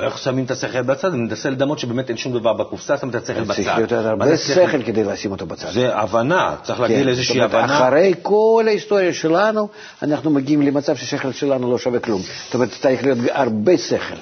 איך 0.00 0.18
שמים 0.18 0.44
את 0.44 0.50
השכל 0.50 0.82
בצד? 0.82 1.12
אני 1.12 1.22
מנסה 1.22 1.50
לדמות 1.50 1.78
שבאמת 1.78 2.08
אין 2.08 2.16
שום 2.16 2.32
דבר 2.32 2.52
בקופסה, 2.52 2.98
שם 2.98 3.08
את 3.08 3.14
השכל 3.14 3.44
בצד. 3.44 3.54
צריך 3.54 3.78
יותר 3.78 4.08
הרבה 4.08 4.36
שכל 4.36 4.82
כדי 4.82 5.04
לשים 5.04 5.32
אותו 5.32 5.46
בצד. 5.46 5.70
זה 5.70 5.96
הבנה, 5.96 6.54
צריך 6.62 6.80
להגיע 6.80 6.98
כן, 6.98 7.04
לאיזושהי 7.04 7.42
הבנה. 7.42 7.64
אחרי 7.78 8.14
כל 8.22 8.64
ההיסטוריה 8.66 9.14
שלנו, 9.14 9.68
אנחנו 10.02 10.30
מגיעים 10.30 10.62
למצב 10.62 10.96
שהשכל 10.96 11.32
שלנו 11.32 11.70
לא 11.70 11.78
שווה 11.78 12.00
כלום. 12.00 12.22
זאת 12.44 12.54
אומרת, 12.54 12.68
צריך 12.80 13.02
להיות 13.02 13.18
הרבה 13.30 13.78
שכל 13.78 14.16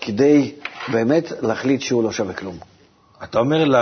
כדי 0.00 0.52
באמת 0.88 1.32
להחליט 1.42 1.80
שהוא 1.80 2.04
לא 2.04 2.12
שווה 2.12 2.34
כלום. 2.34 2.73
אתה 3.22 3.38
אומר 3.38 3.64
ל... 3.64 3.76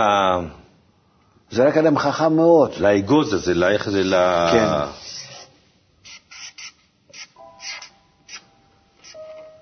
זה 1.51 1.67
רק 1.67 1.77
אדם 1.77 1.97
חכם 1.97 2.33
מאוד. 2.35 2.71
לאגוז 2.79 3.33
הזה, 3.33 3.53
לאיך 3.53 3.89
זה 3.89 4.03
ל... 4.03 4.13
כן. 4.51 4.67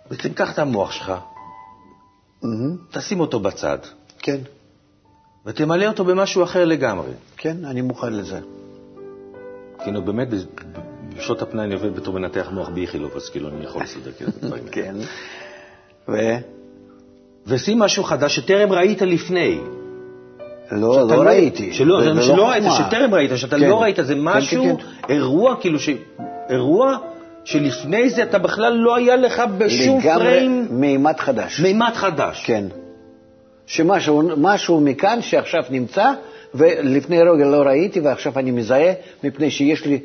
בעצם 0.10 0.34
קח 0.34 0.54
את 0.54 0.60
המוח 0.60 0.92
שלך, 0.92 1.14
mm-hmm. 2.44 2.48
תשים 2.92 3.20
אותו 3.20 3.40
בצד. 3.40 3.78
כן. 4.20 4.38
ותמלא 5.46 5.86
אותו 5.86 6.06
במשהו 6.06 6.44
אחר 6.44 6.66
לגמרי. 6.66 7.12
כן, 7.38 7.66
אני 7.66 7.82
מוכן 7.82 8.14
לזה. 8.14 8.40
כאילו, 9.84 10.02
באמת, 10.02 10.28
בשעות 11.18 11.42
הפנאי 11.42 11.66
אני 11.66 11.74
עובד 11.74 11.96
בתור 11.96 12.14
מנתח 12.14 12.48
מוח 12.52 12.70
באיכילוב, 12.70 13.16
אז 13.16 13.30
כאילו, 13.30 13.50
אני 13.50 13.66
יכול 13.66 13.84
לסדר 13.84 14.10
את 14.10 14.22
הדברים 14.44 14.68
כן. 14.72 14.96
ו? 16.10 16.18
ושים 17.48 17.80
משהו 17.80 18.04
חדש 18.04 18.36
שטרם 18.36 18.72
ראית 18.72 19.02
לפני. 19.02 19.58
לא, 20.72 21.08
לא 21.08 21.22
ראיתי. 21.22 21.74
שלא, 21.74 22.14
זה 22.14 22.22
שלא 22.22 22.50
ראית, 22.50 22.64
שטרם 22.78 23.14
ראית, 23.14 23.32
שאתה 23.36 23.56
כן. 23.56 23.70
לא 23.70 23.82
ראית, 23.82 23.96
זה 24.02 24.14
כן, 24.14 24.20
משהו, 24.22 24.64
כן, 24.64 24.76
כן. 24.78 25.14
אירוע, 25.14 25.56
כאילו, 25.60 25.80
ש... 25.80 25.90
אירוע 26.50 26.98
שלפני 27.44 28.10
זה 28.10 28.24
אתה 28.24 28.40
בכלל 28.40 28.74
לא 28.74 28.96
היה 28.96 29.16
לך 29.16 29.44
בשום 29.58 30.02
פריים... 30.02 30.62
לגמרי 30.62 30.80
מימד 30.80 31.20
חדש. 31.20 31.60
מימד 31.60 31.92
חדש. 31.94 32.44
כן. 32.46 32.66
שמשהו 33.66 34.82
מכאן 34.82 35.22
שעכשיו 35.22 35.64
נמצא, 35.70 36.12
ולפני 36.54 37.20
רגע 37.20 37.46
לא 37.46 37.62
ראיתי, 37.62 38.00
ועכשיו 38.00 38.40
אני 38.40 38.52
מזהה, 38.52 38.94
מפני 39.24 39.52
שיש 39.52 39.86
לי 39.86 40.00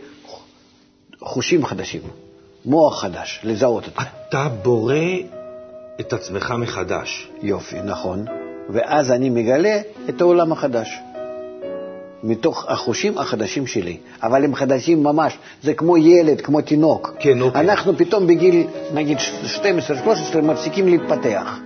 חושים 1.21 1.65
חדשים. 1.65 2.01
מוח 2.65 3.03
חדש, 3.03 3.41
לזהות 3.45 3.87
אותו. 3.87 4.03
אתה 4.29 4.49
בורא 4.63 4.95
את 6.01 6.13
עצמך 6.13 6.55
מחדש. 6.59 7.29
יופי, 7.43 7.77
נכון. 7.85 8.25
ואז 8.71 9.11
אני 9.11 9.31
מגלה 9.31 9.81
את 10.09 10.21
העולם 10.21 10.53
החדש. 10.53 10.99
מתוך 12.23 12.65
החושים 12.69 13.19
החדשים 13.19 13.67
שלי, 13.67 13.97
אבל 14.23 14.45
הם 14.45 14.55
חדשים 14.55 15.03
ממש, 15.03 15.39
זה 15.63 15.75
כמו 15.75 15.97
ילד, 15.97 16.41
כמו 16.41 16.61
תינוק. 16.61 17.15
כן, 17.19 17.41
אוקיי. 17.41 17.61
אנחנו 17.61 17.97
פתאום 17.97 18.27
בגיל, 18.27 18.67
נגיד 18.95 19.19
12-13, 20.35 20.37
מפסיקים 20.43 20.89
להתפתח. 20.89 21.59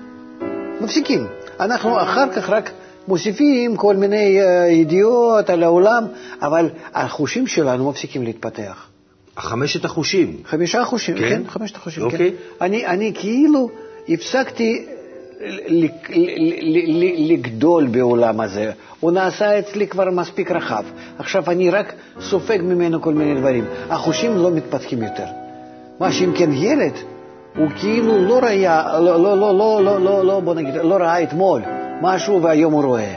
מפסיקים. 0.81 1.27
אנחנו 1.61 2.03
אחר 2.03 2.33
כך 2.33 2.51
רק 2.51 2.71
מוסיפים 3.09 3.77
כל 3.77 3.97
מיני 3.97 4.43
אה, 4.43 4.69
ידיעות 4.69 5.51
על 5.51 5.63
העולם, 5.63 6.07
אבל 6.43 6.69
החושים 6.95 7.47
שלנו 7.47 7.91
מפסיקים 7.91 8.23
להתפתח. 8.23 8.87
החמשת 9.37 9.85
החושים. 9.85 10.37
חמישה 10.45 10.85
חושים, 10.85 11.17
כן? 11.17 11.29
כן, 11.29 11.43
חמשת 11.49 11.77
החושים, 11.77 12.03
אוקיי. 12.03 12.19
כן. 12.19 12.65
אני, 12.65 12.87
אני 12.87 13.13
כאילו 13.15 13.71
הפסקתי 14.09 14.87
לגדול 17.29 17.87
בעולם 17.87 18.41
הזה. 18.41 18.73
הוא 19.01 19.13
נעשה 19.13 19.59
אצלי 19.59 19.87
כבר 19.87 20.11
מספיק 20.11 20.51
רחב. 20.51 20.85
עכשיו 21.19 21.51
אני 21.51 21.71
רק 21.71 21.93
סופג 22.21 22.59
ממנו 22.63 23.03
כל 23.03 23.15
מיני 23.15 23.41
דברים. 23.41 23.65
החושים 23.91 24.37
לא 24.37 24.51
מתפתחים 24.51 25.03
יותר. 25.03 25.27
מה 26.01 26.13
שאם 26.13 26.33
כן 26.37 26.53
ילד, 26.53 26.93
הוא 27.57 27.69
כאילו 27.81 28.25
לא 28.25 28.39
ראה, 28.39 29.01
לא, 29.01 29.23
לא, 29.23 29.39
לא, 29.39 29.59
לא, 29.59 29.81
לא, 29.85 30.01
לא, 30.01 30.25
לא, 30.25 30.41
בוא 30.41 30.55
נגיד, 30.55 30.75
לא 30.75 30.95
ראה 30.95 31.23
אתמול 31.23 31.63
משהו 32.01 32.43
והיום 32.43 32.73
הוא 32.73 32.83
רואה. 32.85 33.15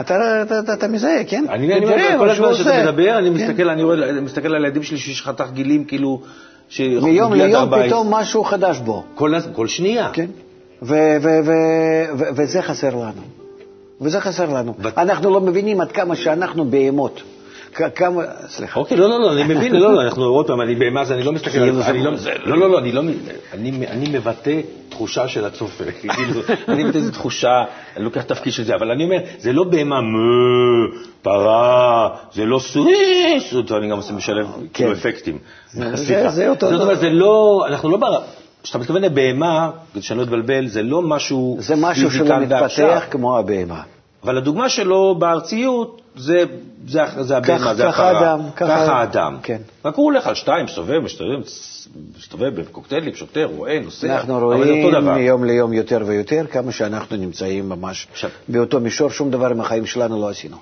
אתה, 0.00 0.42
אתה, 0.42 0.60
אתה, 0.60 0.72
אתה 0.74 0.88
מזהה, 0.88 1.24
כן? 1.24 1.44
אני, 1.48 1.74
אני 1.74 1.84
אומר, 1.84 2.18
כל 2.18 2.30
הזמן 2.30 2.54
שאתה. 2.54 2.82
מדבר, 2.82 3.18
אני 3.18 3.28
כן. 3.28 3.34
מסתכל, 3.34 3.68
אני 3.68 3.82
אני 4.10 4.20
מסתכל 4.20 4.46
על 4.46 4.64
הילדים 4.64 4.82
שלי 4.82 4.98
שיש 4.98 5.22
חתך 5.22 5.46
גילים, 5.52 5.84
כאילו. 5.84 6.22
מיום 7.02 7.32
ליום 7.32 7.54
14. 7.62 7.86
פתאום 7.86 8.14
משהו 8.14 8.44
חדש 8.44 8.78
בו. 8.78 9.02
כל, 9.14 9.32
כל 9.52 9.66
שנייה. 9.66 10.10
כן. 10.12 10.26
ו- 10.82 11.16
ו- 11.22 11.40
ו- 11.44 12.18
ו- 12.18 12.28
וזה 12.36 12.62
חסר 12.62 12.94
לנו. 12.94 13.22
וזה 14.00 14.20
חסר 14.20 14.52
לנו. 14.54 14.74
בת- 14.78 14.98
אנחנו 14.98 15.30
לא 15.30 15.40
מבינים 15.40 15.80
עד 15.80 15.92
כמה 15.92 16.16
שאנחנו 16.16 16.64
בהמות. 16.64 17.22
כמה, 17.74 18.22
סליחה. 18.48 18.80
אוקיי, 18.80 18.96
לא, 18.96 19.08
לא, 19.08 19.20
לא, 19.20 19.32
אני 19.32 19.54
מבין, 19.54 19.74
לא, 19.76 19.94
לא, 19.94 20.02
אנחנו 20.02 20.24
עוד 20.24 20.46
פעם, 20.46 20.60
אני 20.60 20.74
בהמה, 20.74 21.00
אז 21.00 21.12
אני 21.12 21.22
לא 21.22 21.32
מסתכל 21.32 21.58
על 21.58 21.82
זה- 21.82 21.92
לא, 21.92 22.16
זה- 22.16 22.32
לא, 22.44 22.58
לא, 22.58 22.70
לא, 22.70 22.78
אני 22.78 22.92
לא, 22.92 23.02
אני, 23.54 23.70
מבטא 24.18 24.60
תחושה 24.88 25.28
של 25.28 25.44
הצופה, 25.44 25.84
כאילו, 26.00 26.40
אני 26.68 26.84
מבטא 26.84 26.98
איזו 26.98 27.12
תחושה, 27.12 27.64
אני 27.96 28.04
לוקח 28.04 28.22
תפקיד 28.22 28.52
של 28.52 28.64
זה, 28.64 28.74
אבל 28.74 28.90
אני 28.90 29.04
אומר, 29.04 29.18
זה 29.38 29.52
לא 29.52 29.64
בהמה, 29.64 30.00
פרה, 31.22 32.08
זה 32.32 32.44
לא 32.44 32.60
אותו 33.54 33.76
אני 33.76 33.88
גם 33.90 33.96
עושה 33.96 34.12
משלב, 34.12 34.46
כאילו, 34.74 34.92
אפקטים. 34.92 35.38
זה-. 35.72 36.28
זה 36.30 36.48
אותו- 36.48 36.70
זאת 36.70 36.80
אומרת, 36.80 36.98
זה 37.00 37.10
לא, 37.10 37.64
אנחנו 37.68 37.88
לא, 37.90 37.98
כשאתה 38.62 38.78
מתכוון 38.78 39.02
לבהמה, 39.02 39.70
כדי 39.92 40.02
שאני 40.02 40.18
לא 40.18 40.24
אתבלבל, 40.24 40.66
זה 40.66 40.82
לא 40.82 41.02
משהו 41.02 41.56
זה 41.60 41.76
משהו 41.76 42.10
פיזי 42.10 42.18
שלא 42.18 42.28
כאן 42.28 42.44
ועכשיו. 42.48 42.86
מתפתח 42.88 43.04
כמו 43.10 43.38
הבהמה. 43.38 43.80
אבל 44.24 44.36
הדוגמה 44.38 44.68
שלו 44.68 45.14
בארציות, 45.18 46.00
זה, 46.16 46.44
זה, 46.86 47.00
זה 47.20 47.36
הבהמה, 47.36 47.74
זה 47.74 47.82
ככה 47.82 48.10
הפרה. 48.10 48.30
האדם, 48.30 48.50
ככה- 48.56 48.66
ככה 48.66 48.92
האדם. 49.00 49.36
כן. 49.42 49.58
רק 49.84 49.94
הוא 49.94 50.04
הולך 50.04 50.26
על 50.26 50.34
שתיים, 50.34 50.64
מסתובב, 50.64 50.98
מסתובב, 50.98 51.40
מסתובב 52.18 52.60
בקוקטיילים, 52.60 53.14
שותה, 53.14 53.44
רואה, 53.44 53.80
נוסע. 53.84 54.14
אנחנו 54.16 54.38
רואים. 54.38 55.04
מיום 55.14 55.44
ליום 55.44 55.72
יותר 55.72 56.02
ויותר 56.06 56.44
כמה 56.50 56.72
שאנחנו 56.72 57.16
נמצאים 57.16 57.68
ממש 57.68 58.06
עכשיו- 58.12 58.30
באותו 58.48 58.80
מישור, 58.80 59.10
שום 59.10 59.30
דבר 59.30 59.46
עם 59.46 59.60
החיים 59.60 59.86
שלנו 59.86 60.20
לא 60.20 60.28
עשינו. 60.28 60.56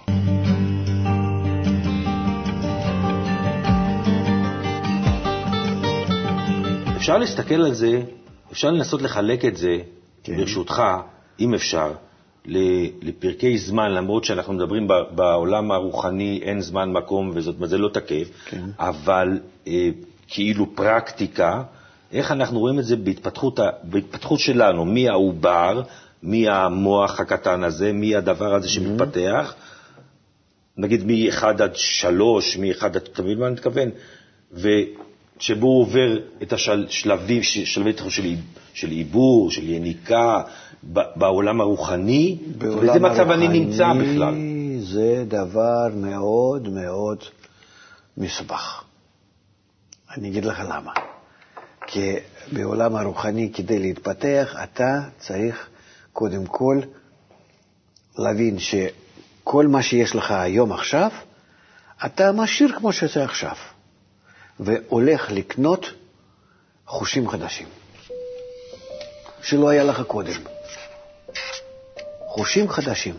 אפשר 6.96 7.18
להסתכל 7.18 7.54
על 7.54 7.74
זה, 7.74 8.00
אפשר 8.52 8.70
לנסות 8.70 9.02
לחלק 9.02 9.44
את 9.44 9.56
זה, 9.56 9.76
כן. 10.24 10.36
ברשותך, 10.36 10.82
אם 11.40 11.54
אפשר, 11.54 11.92
לפרקי 13.02 13.58
זמן, 13.58 13.92
למרות 13.92 14.24
שאנחנו 14.24 14.52
מדברים 14.52 14.88
בעולם 15.10 15.70
הרוחני, 15.70 16.40
אין 16.42 16.60
זמן, 16.60 16.92
מקום, 16.92 17.30
וזאת 17.34 17.54
אומרת, 17.54 17.70
זה 17.70 17.78
לא 17.78 17.88
תקף, 17.88 18.28
כן. 18.46 18.64
אבל 18.78 19.38
אה, 19.66 19.88
כאילו 20.28 20.76
פרקטיקה, 20.76 21.62
איך 22.12 22.32
אנחנו 22.32 22.58
רואים 22.60 22.78
את 22.78 22.84
זה 22.84 22.96
בהתפתחות, 22.96 23.60
בהתפתחות 23.82 24.40
שלנו, 24.40 24.84
מהעובר, 24.84 25.82
מהמוח 26.22 27.20
הקטן 27.20 27.64
הזה, 27.64 27.92
מהדבר 27.92 28.54
הזה 28.54 28.68
שמתפתח, 28.68 29.54
נגיד 30.76 31.04
מ-1 31.06 31.44
עד 31.44 31.76
3, 31.76 32.56
מ-1 32.56 32.84
עד, 32.84 32.96
אתה 32.96 33.22
מבין 33.22 33.38
מה 33.38 33.46
אני 33.46 33.54
מתכוון? 33.54 33.88
ושבו 35.38 35.66
הוא 35.66 35.82
עובר 35.82 36.18
את 36.42 36.52
השלבים, 36.52 37.42
שלבי 37.42 37.90
התפתחות 37.90 38.10
של, 38.12 38.34
של 38.74 38.90
עיבור, 38.90 39.50
של 39.50 39.68
יניקה, 39.70 40.42
ב- 40.92 41.00
בעולם 41.16 41.60
הרוחני, 41.60 42.38
באיזה 42.58 42.98
מצב 43.00 43.30
אני 43.30 43.48
נמצא 43.48 43.92
בכלל? 43.92 44.34
זה 44.80 45.24
דבר 45.28 45.88
מאוד 45.94 46.68
מאוד 46.68 47.24
מסובך. 48.16 48.84
אני 50.16 50.28
אגיד 50.28 50.44
לך 50.44 50.60
למה. 50.60 50.92
כי 51.86 52.14
בעולם 52.52 52.96
הרוחני, 52.96 53.52
כדי 53.52 53.78
להתפתח, 53.78 54.56
אתה 54.64 55.00
צריך 55.18 55.68
קודם 56.12 56.46
כל 56.46 56.80
להבין 58.18 58.56
שכל 58.58 59.66
מה 59.66 59.82
שיש 59.82 60.14
לך 60.16 60.30
היום 60.30 60.72
עכשיו, 60.72 61.10
אתה 62.06 62.32
משאיר 62.32 62.72
כמו 62.78 62.92
שזה 62.92 63.24
עכשיו, 63.24 63.54
והולך 64.60 65.30
לקנות 65.30 65.92
חושים 66.86 67.28
חדשים, 67.28 67.66
שלא 69.42 69.68
היה 69.68 69.84
לך 69.84 70.02
קודם. 70.02 70.40
חושים 72.26 72.68
חדשים. 72.68 73.14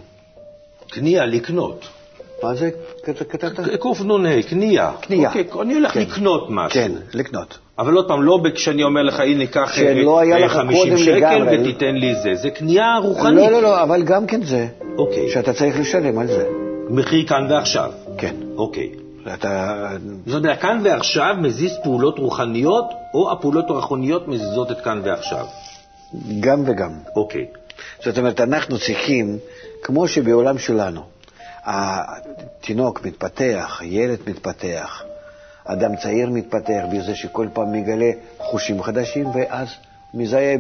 קנייה, 0.90 1.26
לקנות. 1.26 1.88
מה 2.44 2.56
זה 2.56 2.70
כתבת? 3.04 3.56
קנ"ה, 4.00 4.44
קנייה. 4.50 4.92
קנייה. 5.02 5.30
אוקיי, 5.30 5.46
אני 5.62 5.74
הולך 5.74 5.94
כן. 5.94 6.00
לקנות 6.00 6.48
משהו. 6.50 6.82
כן, 6.82 6.92
לקנות. 7.14 7.58
אבל 7.80 7.94
עוד 7.94 8.08
פעם, 8.08 8.24
לא 8.24 8.40
כשאני 8.56 8.84
אומר 8.84 9.04
לך, 9.04 9.20
הנה, 9.20 9.48
קח 9.48 9.74
שלא 9.74 10.20
היה 10.20 10.36
אה, 10.36 10.46
לך 10.46 10.52
50 10.52 10.78
קודם 10.78 10.98
שקל 10.98 11.12
לגמרי. 11.12 11.62
ותיתן 11.62 11.96
לי 11.96 12.16
זה. 12.16 12.36
זה 12.36 12.50
קנייה 12.50 12.98
רוחנית. 13.04 13.36
לא, 13.36 13.52
לא, 13.52 13.62
לא, 13.62 13.84
אבל 13.84 14.04
גם 14.04 14.28
כן 14.28 14.42
זה, 14.44 14.68
אוקיי. 14.98 15.30
שאתה 15.30 15.54
צריך 15.54 15.80
לשלם 15.80 16.20
על 16.20 16.28
זה. 16.28 16.48
מחיר 16.90 17.28
כאן 17.28 17.48
ועכשיו. 17.52 17.92
כן. 18.18 18.36
אוקיי. 18.56 19.09
אתה... 19.34 19.88
זאת 20.26 20.44
אומרת, 20.44 20.62
כאן 20.62 20.82
ועכשיו 20.84 21.36
מזיז 21.42 21.72
פעולות 21.84 22.20
רוחניות, 22.20 22.86
או 23.14 23.32
הפעולות 23.32 23.70
הרוחניות 23.70 24.28
מזיזות 24.28 24.72
את 24.72 24.82
כאן 24.82 25.02
ועכשיו. 25.04 25.46
גם 26.40 26.64
וגם. 26.66 26.92
אוקיי. 27.16 27.46
זאת 28.06 28.18
אומרת, 28.18 28.42
אנחנו 28.42 28.80
צריכים, 28.80 29.38
כמו 29.84 30.08
שבעולם 30.08 30.58
שלנו, 30.58 31.02
התינוק 31.66 33.06
מתפתח, 33.06 33.82
ילד 33.84 34.20
מתפתח, 34.28 35.04
אדם 35.66 35.96
צעיר 35.96 36.30
מתפתח 36.30 36.84
בזה 36.94 37.16
שכל 37.16 37.48
פעם 37.54 37.72
מגלה 37.72 38.12
חושים 38.38 38.84
חדשים, 38.84 39.28
ואז 39.36 39.68
מזהה 40.14 40.56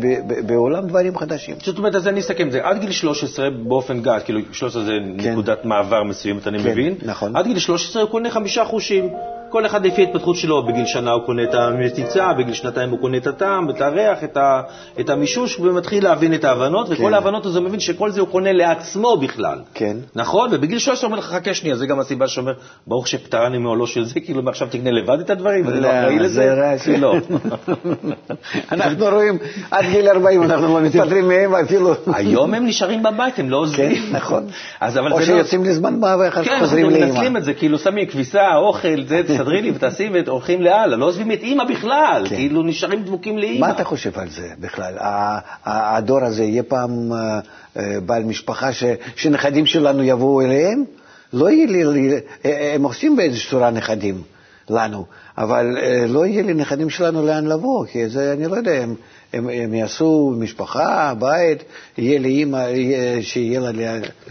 בעולם 0.45 0.87
דברים 0.87 1.17
חדשים. 1.17 1.55
זאת 1.63 1.77
אומרת, 1.77 1.95
אז 1.95 2.07
אני 2.07 2.19
אסכם 2.19 2.47
את 2.47 2.51
זה. 2.51 2.59
עד 2.63 2.81
גיל 2.81 2.91
13 2.91 3.49
באופן 3.49 4.01
גס, 4.01 4.23
כאילו 4.23 4.39
13 4.51 4.83
זה 4.83 4.91
כן. 5.19 5.31
נקודת 5.31 5.65
מעבר 5.65 6.03
מסוימת, 6.03 6.47
אני 6.47 6.59
כן, 6.59 6.69
מבין. 6.71 6.95
נכון. 7.05 7.35
עד 7.35 7.45
גיל 7.45 7.59
13 7.59 8.01
הוא 8.01 8.09
קונה 8.09 8.31
חמישה 8.31 8.65
חושים. 8.65 9.09
כל 9.49 9.65
אחד 9.65 9.85
לפי 9.85 10.01
ההתפתחות 10.01 10.35
שלו, 10.35 10.65
בגיל 10.65 10.85
שנה 10.85 11.11
הוא 11.11 11.23
קונה 11.25 11.43
את 11.43 11.53
המציצה, 11.53 12.33
בגיל 12.33 12.53
שנתיים 12.53 12.89
הוא 12.89 12.99
קונה 12.99 13.17
את 13.17 13.27
הטעם, 13.27 13.69
את 13.69 13.81
הריח, 13.81 14.23
את, 14.23 14.37
ה, 14.37 14.61
את 14.99 15.09
המישוש, 15.09 15.59
ומתחיל 15.59 16.03
להבין 16.03 16.33
את 16.33 16.43
ההבנות, 16.43 16.87
וכל 16.89 17.03
כן. 17.03 17.13
ההבנות 17.13 17.45
הזה 17.45 17.59
מבין 17.59 17.79
שכל 17.79 18.11
זה 18.11 18.21
הוא 18.21 18.29
קונה 18.29 18.51
לעצמו 18.51 19.17
בכלל. 19.17 19.59
כן. 19.73 19.97
נכון? 20.15 20.49
ובגיל 20.51 20.79
13 20.79 21.07
הוא 21.07 21.15
אומר 21.15 21.25
לך, 21.25 21.31
חכה 21.31 21.53
שנייה, 21.53 21.75
זה 21.75 21.85
גם 21.85 21.99
הסיבה 21.99 22.27
שאומר, 22.27 22.53
ברוך 22.87 23.07
שפטרני 23.07 23.57
מעולו 23.57 23.87
של 23.87 24.05
זה, 24.05 24.19
כאילו 24.19 24.41
מעכשיו 24.41 24.67
תקנה 24.71 24.91
לבד 24.91 25.19
את 25.19 25.29
הדברים, 25.29 25.67
ואני 25.67 25.79
לא 25.79 25.87
אחראי 25.87 26.19
לזה. 26.19 26.33
זה 26.33 26.53
רע 26.53 26.97
לא. 26.97 27.15
אנחנו 28.71 29.05
רואים, 29.05 29.37
עד 29.71 29.85
גיל 29.91 30.07
40 30.07 30.43
אנחנו 30.43 30.79
לא 30.79 30.81
מתפטרים 30.81 31.27
מהם 31.27 31.55
אפילו. 31.55 31.93
היום 32.13 32.53
הם 32.53 32.65
נשארים 32.65 33.03
בבית, 33.03 33.39
הם 33.39 33.49
לא 33.49 33.57
עוזבים. 33.57 33.95
כן, 33.95 34.15
נכון. 34.15 34.47
או 35.11 35.19
לא... 35.19 35.25
שיוצאים 35.25 35.63
לזמן 35.63 35.99
מה 35.99 36.15
ואחר 36.19 36.43
כך 36.43 36.49
כן, 36.49 36.59
חוזרים 36.59 36.85
אנחנו 36.85 36.99
לאמא. 36.99 37.13
מנצלים 37.13 37.37
את 37.37 37.43
זה, 37.43 37.53
כאילו 37.53 37.77
שמים 37.77 38.05
כביסה, 38.05 38.55
אוכל, 38.55 39.03
זה, 39.07 39.21
תסדרי 39.39 39.61
לי 39.61 39.71
ותעשי 39.71 40.09
והולכים 40.25 40.61
להלאה, 40.61 40.97
לא 40.97 41.05
עוזבים 41.05 41.31
את 41.31 41.39
אימא 41.43 41.63
בכלל, 41.63 42.25
כן. 42.29 42.35
כאילו 42.35 42.63
נשארים 42.63 43.03
דבוקים 43.03 43.37
לאימא. 43.37 43.67
מה 43.67 43.71
אתה 43.71 43.83
חושב 43.83 44.19
על 44.19 44.29
זה 44.29 44.47
בכלל? 44.59 44.93
הדור 45.65 46.23
הזה 46.25 46.43
יהיה 46.43 46.63
פעם 46.63 47.13
אה, 47.13 47.39
אה, 47.77 47.99
בעל 48.05 48.23
משפחה 48.23 48.73
ש- 48.73 48.83
שנכדים 49.15 49.65
שלנו 49.65 50.03
יבואו 50.03 50.41
אליהם? 50.41 50.83
לא 51.33 51.49
יהיה 51.49 51.67
לי, 51.91 52.09
אה, 52.45 52.71
הם 52.75 52.83
עושים 52.83 53.15
באיזושהי 53.15 53.49
צורה 53.49 53.69
נכדים 53.69 54.21
לנו, 54.69 55.05
אבל 55.37 55.77
לא 56.07 56.25
יהיה 56.25 56.43
לי 56.43 56.53
נכדים 56.53 56.89
שלנו 56.89 57.25
לאן 57.25 57.45
לבוא, 57.47 57.85
כי 57.85 58.09
זה, 58.09 58.33
אני 58.33 58.47
לא 58.47 58.55
יודע, 58.55 58.71
הם, 58.71 58.95
הם, 59.33 59.49
הם 59.49 59.73
יעשו 59.73 60.33
משפחה, 60.39 61.13
בית, 61.19 61.63
יהיה 61.97 62.19
לאימא, 62.19 62.57
יהיה- 62.57 63.23
שיהיה 63.23 63.59
לה... 63.59 63.71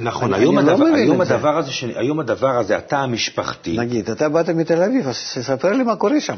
נכון, 0.00 0.34
אני- 0.34 0.42
היום, 0.42 0.58
אני 0.58 0.66
לא 0.66 0.72
הדבר, 0.72 0.84
מבין 0.84 0.94
היום. 0.94 1.20
הדבר 1.20 1.58
הזה, 1.58 1.70
היום 1.96 2.20
הדבר 2.20 2.58
הזה, 2.58 2.76
התא 2.76 2.96
המשפחתי, 2.96 3.76
נגיד, 3.78 4.10
אתה 4.10 4.28
באת 4.28 4.48
מתל 4.48 4.82
אביב, 4.82 5.08
אז 5.08 5.16
תספר 5.34 5.72
לי 5.72 5.82
מה 5.82 5.96
קורה 5.96 6.20
שם. 6.20 6.36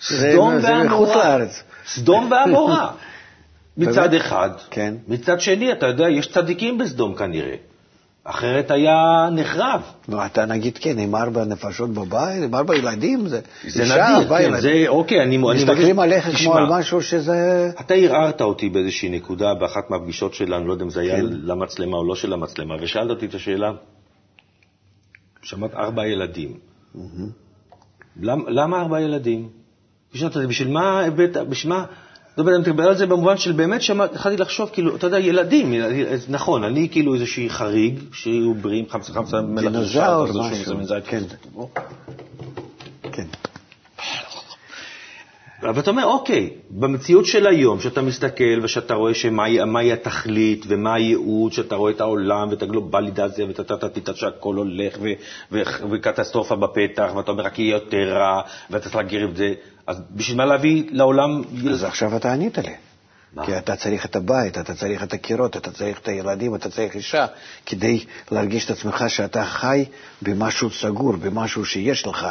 סדום 0.00 0.58
זה 0.60 0.74
מחוץ 0.84 1.08
ועמורה. 1.08 1.16
לארץ. 1.38 1.62
סדום 1.86 2.30
ועמורה. 2.30 2.90
מצד? 3.76 4.14
אחד. 4.14 4.50
כן. 4.70 4.94
מצד 5.08 5.40
שני, 5.40 5.72
אתה 5.72 5.86
יודע, 5.86 6.08
יש 6.08 6.26
צדיקים 6.26 6.78
בסדום 6.78 7.14
כנראה. 7.14 7.54
אחרת 8.24 8.70
היה 8.70 9.28
נחרב. 9.32 9.80
נו, 10.08 10.26
אתה 10.26 10.46
נגיד 10.46 10.78
כן, 10.78 10.98
עם 10.98 11.14
ארבע 11.14 11.44
נפשות 11.44 11.90
בבית, 11.90 12.42
עם 12.44 12.54
ארבע 12.54 12.76
ילדים, 12.76 13.26
זה 13.28 13.40
זה 13.68 13.82
אישה, 13.82 14.08
נדיר, 14.18 14.28
כן, 14.28 14.42
ילדים. 14.42 14.60
זה, 14.60 14.84
אוקיי, 14.88 15.22
אני... 15.22 15.36
אני 15.36 15.54
מסתכלים 15.54 15.96
מבקש- 15.96 16.02
עליך 16.02 16.24
כמו 16.24 16.32
תשמע, 16.34 16.56
על 16.56 16.66
משהו 16.78 17.02
שזה... 17.02 17.70
אתה 17.80 17.94
ערערת 17.94 18.40
אותי 18.40 18.68
באיזושהי 18.68 19.08
נקודה 19.08 19.54
באחת 19.54 19.90
מהפגישות 19.90 20.34
שלנו, 20.34 20.66
לא 20.66 20.72
יודע 20.72 20.84
אם 20.84 20.90
זה 20.90 21.00
היה 21.00 21.16
כן. 21.16 21.26
למצלמה 21.26 21.96
או 21.96 22.04
לא 22.08 22.14
של 22.14 22.32
המצלמה, 22.32 22.74
ושאלת 22.80 23.10
אותי 23.10 23.26
את 23.26 23.34
השאלה, 23.34 23.72
שמעת 25.42 25.74
ארבע 25.74 26.06
ילדים. 26.06 26.58
למ- 28.20 28.48
למה 28.48 28.80
ארבע 28.80 29.00
ילדים? 29.00 29.48
בשביל 30.48 30.68
מה 30.68 31.00
הבאת, 31.00 31.36
בשביל 31.36 31.72
מה... 31.72 31.84
לא 32.38 32.42
יודע, 32.42 32.52
אני 32.52 32.60
מדבר 32.60 32.88
על 32.88 32.96
זה 32.96 33.06
במובן 33.06 33.36
של 33.36 33.52
באמת 33.52 33.80
התחלתי 34.04 34.36
לחשוב, 34.36 34.70
כאילו, 34.72 34.96
אתה 34.96 35.06
יודע, 35.06 35.18
ילדים, 35.18 35.74
נכון, 36.28 36.64
אני 36.64 36.88
כאילו 36.88 37.14
איזושהי 37.14 37.50
חריג, 37.50 37.98
שיהיו 38.12 38.54
בריאים, 38.54 38.84
חמסה 38.88 39.12
חמסה, 39.12 39.40
מלח 39.42 39.72
מזית. 40.76 41.04
כן. 41.06 41.22
כן. 43.12 43.26
אבל 45.62 45.80
אתה 45.80 45.90
אומר, 45.90 46.04
אוקיי, 46.04 46.50
במציאות 46.70 47.26
של 47.26 47.46
היום, 47.46 47.80
שאתה 47.80 48.02
מסתכל 48.02 48.60
ושאתה 48.62 48.94
רואה 48.94 49.14
שמהי 49.14 49.64
מהי 49.64 49.92
התכלית 49.92 50.64
ומה 50.68 50.94
הייעוד, 50.94 51.52
שאתה 51.52 51.74
רואה 51.74 51.92
את 51.92 52.00
העולם 52.00 52.48
ואת 52.50 52.62
הגלובליזציה 52.62 53.46
ואת 53.46 53.58
הטטטטה 53.60 54.14
שהכל 54.14 54.54
הולך 54.54 54.96
ו- 55.02 55.08
ו- 55.52 55.62
וקטסטרופה 55.90 56.56
בפתח, 56.56 57.10
ואתה 57.16 57.30
אומר, 57.30 57.44
רק 57.44 57.58
יהיה 57.58 57.72
יותר 57.72 58.18
רע, 58.18 58.40
ואתה 58.70 58.84
צריך 58.84 58.96
להגיר 58.96 59.28
את 59.28 59.36
זה, 59.36 59.54
אז 59.86 60.00
בשביל 60.10 60.36
מה 60.36 60.44
להביא 60.44 60.84
לעולם... 60.90 61.42
אז 61.70 61.84
עכשיו 61.84 62.16
אתה 62.16 62.32
ענית 62.32 62.58
לי. 62.58 62.72
מה? 63.34 63.46
כי 63.46 63.58
אתה 63.58 63.76
צריך 63.76 64.04
את 64.04 64.16
הבית, 64.16 64.58
אתה 64.58 64.74
צריך 64.74 65.02
את 65.02 65.12
הקירות, 65.12 65.56
אתה 65.56 65.70
צריך 65.70 65.98
את 65.98 66.08
הילדים, 66.08 66.54
אתה 66.54 66.70
צריך 66.70 66.94
אישה, 66.94 67.26
כדי 67.66 68.04
להרגיש 68.30 68.64
את 68.64 68.70
עצמך 68.70 69.04
שאתה 69.08 69.44
חי 69.44 69.84
במשהו 70.22 70.70
סגור, 70.70 71.12
במשהו 71.12 71.64
שיש 71.64 72.06
לך. 72.06 72.26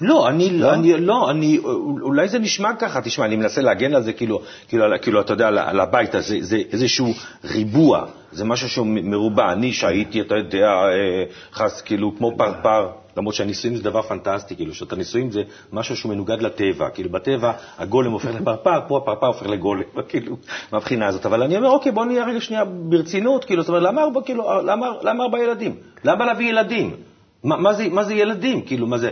לא, 0.00 0.28
אני, 0.28 0.50
לא? 0.50 0.74
אני, 0.74 0.96
לא, 1.00 1.30
אני, 1.30 1.58
אולי 2.02 2.28
זה 2.28 2.38
נשמע 2.38 2.74
ככה, 2.78 3.00
תשמע, 3.00 3.24
אני 3.24 3.36
מנסה 3.36 3.62
להגן 3.62 3.94
על 3.94 4.02
זה, 4.02 4.12
כאילו, 4.12 4.40
כאילו, 4.68 4.84
כאילו 5.02 5.20
אתה 5.20 5.32
יודע, 5.32 5.48
על, 5.48 5.58
על 5.58 5.80
הבית 5.80 6.14
הזה, 6.14 6.36
זה 6.40 6.62
איזשהו 6.72 7.14
ריבוע, 7.44 8.04
זה 8.32 8.44
משהו 8.44 8.68
שהוא 8.68 8.86
מרובע. 8.86 9.52
אני 9.52 9.72
שהייתי, 9.72 10.20
אתה 10.20 10.34
יודע, 10.36 10.66
אה, 10.66 11.24
חס, 11.52 11.80
כאילו, 11.80 12.16
כמו 12.16 12.32
פרפר, 12.36 12.88
למרות 13.16 13.34
שהנישואים 13.34 13.76
זה 13.76 13.82
דבר 13.82 14.02
פנטסטי, 14.02 14.56
כאילו, 14.56 14.74
שאתה 14.74 14.96
נישואים 14.96 15.30
זה 15.30 15.42
משהו 15.72 15.96
שהוא 15.96 16.12
מנוגד 16.12 16.42
לטבע, 16.42 16.90
כאילו, 16.90 17.10
בטבע 17.10 17.52
הגולם 17.78 18.12
הופך 18.12 18.28
לפרפר, 18.40 18.80
פה 18.88 18.98
הפרפר 18.98 19.26
הופך 19.26 19.46
לגולם, 19.46 19.82
כאילו, 20.08 20.36
מהבחינה 20.72 21.06
הזאת. 21.06 21.26
אבל 21.26 21.42
אני 21.42 21.56
אומר, 21.56 21.68
אוקיי, 21.68 21.92
בוא 21.92 22.04
נהיה 22.04 22.24
רגע 22.24 22.40
שנייה 22.40 22.64
ברצינות, 22.64 23.44
כאילו, 23.44 23.62
זאת 23.62 23.68
אומרת, 23.68 23.82
למה 23.82 24.02
ארבע, 24.02 24.20
כאילו, 24.24 24.62
למה, 24.62 24.86
למה 25.02 25.24
ארבע 25.24 25.38
ילדים? 25.38 25.76
למה 26.04 26.26
להביא 26.26 26.48
ילדים? 26.48 26.96
מה, 27.44 27.56
מה, 27.56 27.74
זה, 27.74 27.88
מה 27.88 28.04
זה 28.04 28.14
ילדים? 28.14 28.62
כאילו, 28.62 28.86
מה 28.86 28.98
זה... 28.98 29.10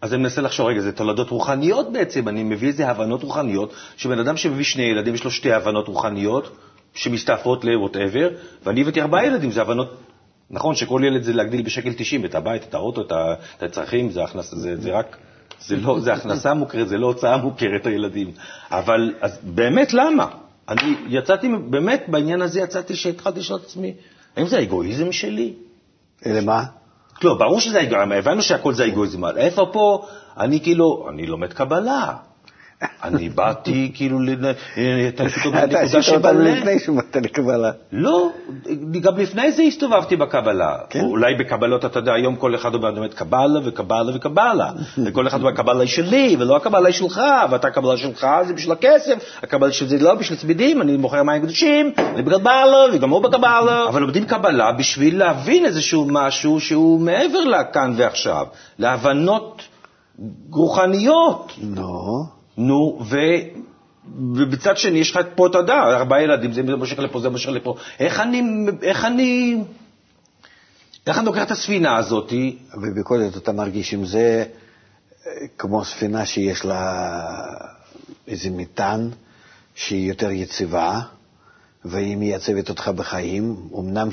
אז 0.00 0.14
אני 0.14 0.22
מנסה 0.22 0.40
לחשוב, 0.40 0.66
רגע, 0.66 0.80
זה 0.80 0.92
תולדות 0.92 1.30
רוחניות 1.30 1.92
בעצם, 1.92 2.28
אני 2.28 2.44
מביא 2.44 2.68
איזה 2.68 2.88
הבנות 2.88 3.22
רוחניות, 3.22 3.72
שבן 3.96 4.18
אדם 4.18 4.36
שמביא 4.36 4.64
שני 4.64 4.82
ילדים, 4.82 5.14
יש 5.14 5.24
לו 5.24 5.30
שתי 5.30 5.52
הבנות 5.52 5.88
רוחניות, 5.88 6.56
שמסתעפות 6.94 7.64
ל-whatever, 7.64 8.32
ואני 8.64 8.80
הבאתי 8.80 9.00
ארבעה 9.00 9.26
ילדים, 9.26 9.50
זה 9.50 9.62
הבנות... 9.62 9.96
נכון 10.50 10.74
שכל 10.74 11.02
ילד 11.04 11.22
זה 11.22 11.32
להגדיל 11.32 11.62
בשקל 11.62 11.92
90, 11.92 12.24
את 12.24 12.34
הבית, 12.34 12.62
את 12.62 12.74
האוטו, 12.74 13.00
את 13.56 13.62
הצרכים, 13.62 14.10
זה, 14.10 14.24
הכנס, 14.24 14.54
זה, 14.54 14.76
זה 14.76 14.92
רק... 14.92 15.16
זה 15.60 15.76
לא, 15.76 16.00
זה 16.00 16.12
הכנסה 16.12 16.54
מוכרת, 16.54 16.88
זה 16.88 16.98
לא 16.98 17.06
הוצאה 17.06 17.36
מוכרת, 17.36 17.86
הילדים. 17.86 18.32
אבל, 18.70 19.14
אז 19.20 19.38
באמת, 19.42 19.94
למה? 19.94 20.26
אני 20.68 20.94
יצאתי, 21.08 21.48
באמת, 21.68 22.04
בעניין 22.08 22.42
הזה 22.42 22.60
יצאתי 22.60 22.96
שהתחלתי 22.96 23.40
לשאול 23.40 23.58
את 23.58 23.64
עצמי, 23.64 23.94
האם 24.36 24.46
זה 24.46 24.58
האגואיזם 24.58 25.12
שלי? 25.12 25.52
למה? 26.26 26.64
לא, 27.24 27.34
ברור 27.34 27.60
שזה 27.60 27.82
אגואיזם, 27.82 28.12
הבנו 28.12 28.42
שהכל 28.42 28.74
זה 28.74 28.86
אגואיזם, 28.86 29.24
אבל 29.24 29.38
איפה 29.38 29.66
פה, 29.72 30.06
אני 30.38 30.60
כאילו, 30.60 31.06
אני 31.10 31.26
לומד 31.26 31.52
קבלה. 31.52 32.12
אני 33.04 33.28
באתי 33.28 33.90
כאילו, 33.94 34.20
לנקודה 34.20 35.62
אותנו 35.62 36.02
שבלב. 36.02 36.40
לפני 36.40 36.78
שבאת 36.78 37.16
לקבלה. 37.16 37.70
לא, 37.92 38.30
גם 39.00 39.18
לפני 39.18 39.52
זה 39.52 39.62
הסתובבתי 39.62 40.16
בקבלה. 40.16 40.76
כן? 40.90 41.00
אולי 41.00 41.34
בקבלות, 41.34 41.84
אתה 41.84 41.98
יודע, 41.98 42.12
היום 42.12 42.36
כל 42.36 42.54
אחד 42.54 42.74
אומר 42.74 43.08
קבלה 43.08 43.60
וקבלה 43.64 44.16
וקבלה. 44.16 44.70
וכל 45.06 45.26
אחד 45.26 45.38
אומר, 45.38 45.50
הקבלה 45.50 45.80
היא 45.80 45.88
שלי, 45.88 46.36
ולא 46.38 46.56
הקבלה 46.56 46.86
היא 46.86 46.94
שלך, 46.94 47.20
ואתה 47.50 47.68
הקבלה 47.68 47.96
שלך 47.96 48.26
זה 48.46 48.54
בשביל 48.54 48.72
הכסף, 48.72 49.14
הקבלה 49.42 49.72
שלי 49.72 49.98
לא 49.98 50.14
בשביל 50.14 50.38
צמידים, 50.38 50.82
אני 50.82 50.96
מוכר 50.96 51.22
מים 51.22 51.42
קדושים, 51.42 51.92
אני 51.98 52.22
בקבלה, 52.22 52.86
וגם 52.92 53.10
הוא 53.10 53.22
בקבלה. 53.22 53.88
אבל 53.88 54.00
לומדים 54.00 54.24
קבלה 54.24 54.72
בשביל 54.72 55.18
להבין 55.18 55.66
איזשהו 55.66 56.06
משהו 56.10 56.60
שהוא 56.60 57.00
מעבר 57.00 57.40
לכאן 57.40 57.94
ועכשיו, 57.96 58.46
להבנות 58.78 59.62
רוחניות. 60.50 61.52
נו. 61.62 62.35
נו, 62.56 62.98
ו... 63.10 63.16
ובצד 64.34 64.76
שני 64.76 64.98
יש 64.98 65.10
לך 65.10 65.26
פה, 65.34 65.46
אתה 65.46 65.58
יודע, 65.58 65.74
ארבעה 65.74 66.22
ילדים, 66.22 66.52
זה 66.52 66.62
מושך 66.62 66.98
לפה, 66.98 67.20
זה 67.20 67.28
מושך 67.28 67.48
לפה. 67.48 67.74
איך 67.98 68.20
אני, 68.20 68.42
איך 68.82 69.04
אני, 69.04 69.56
איך 71.06 71.18
אני 71.18 71.26
לוקח 71.26 71.42
את 71.42 71.50
הספינה 71.50 71.96
הזאת? 71.96 72.32
ובכל 72.82 73.22
זאת 73.22 73.36
אתה 73.36 73.52
מרגיש 73.52 73.94
אם 73.94 74.04
זה 74.04 74.44
כמו 75.58 75.84
ספינה 75.84 76.26
שיש 76.26 76.64
לה 76.64 77.12
איזה 78.28 78.50
מטען 78.50 79.10
שהיא 79.74 80.08
יותר 80.08 80.30
יציבה, 80.30 81.00
והיא 81.84 82.16
מייצבת 82.16 82.68
אותך 82.68 82.88
בחיים, 82.88 83.56
אמנם 83.78 84.08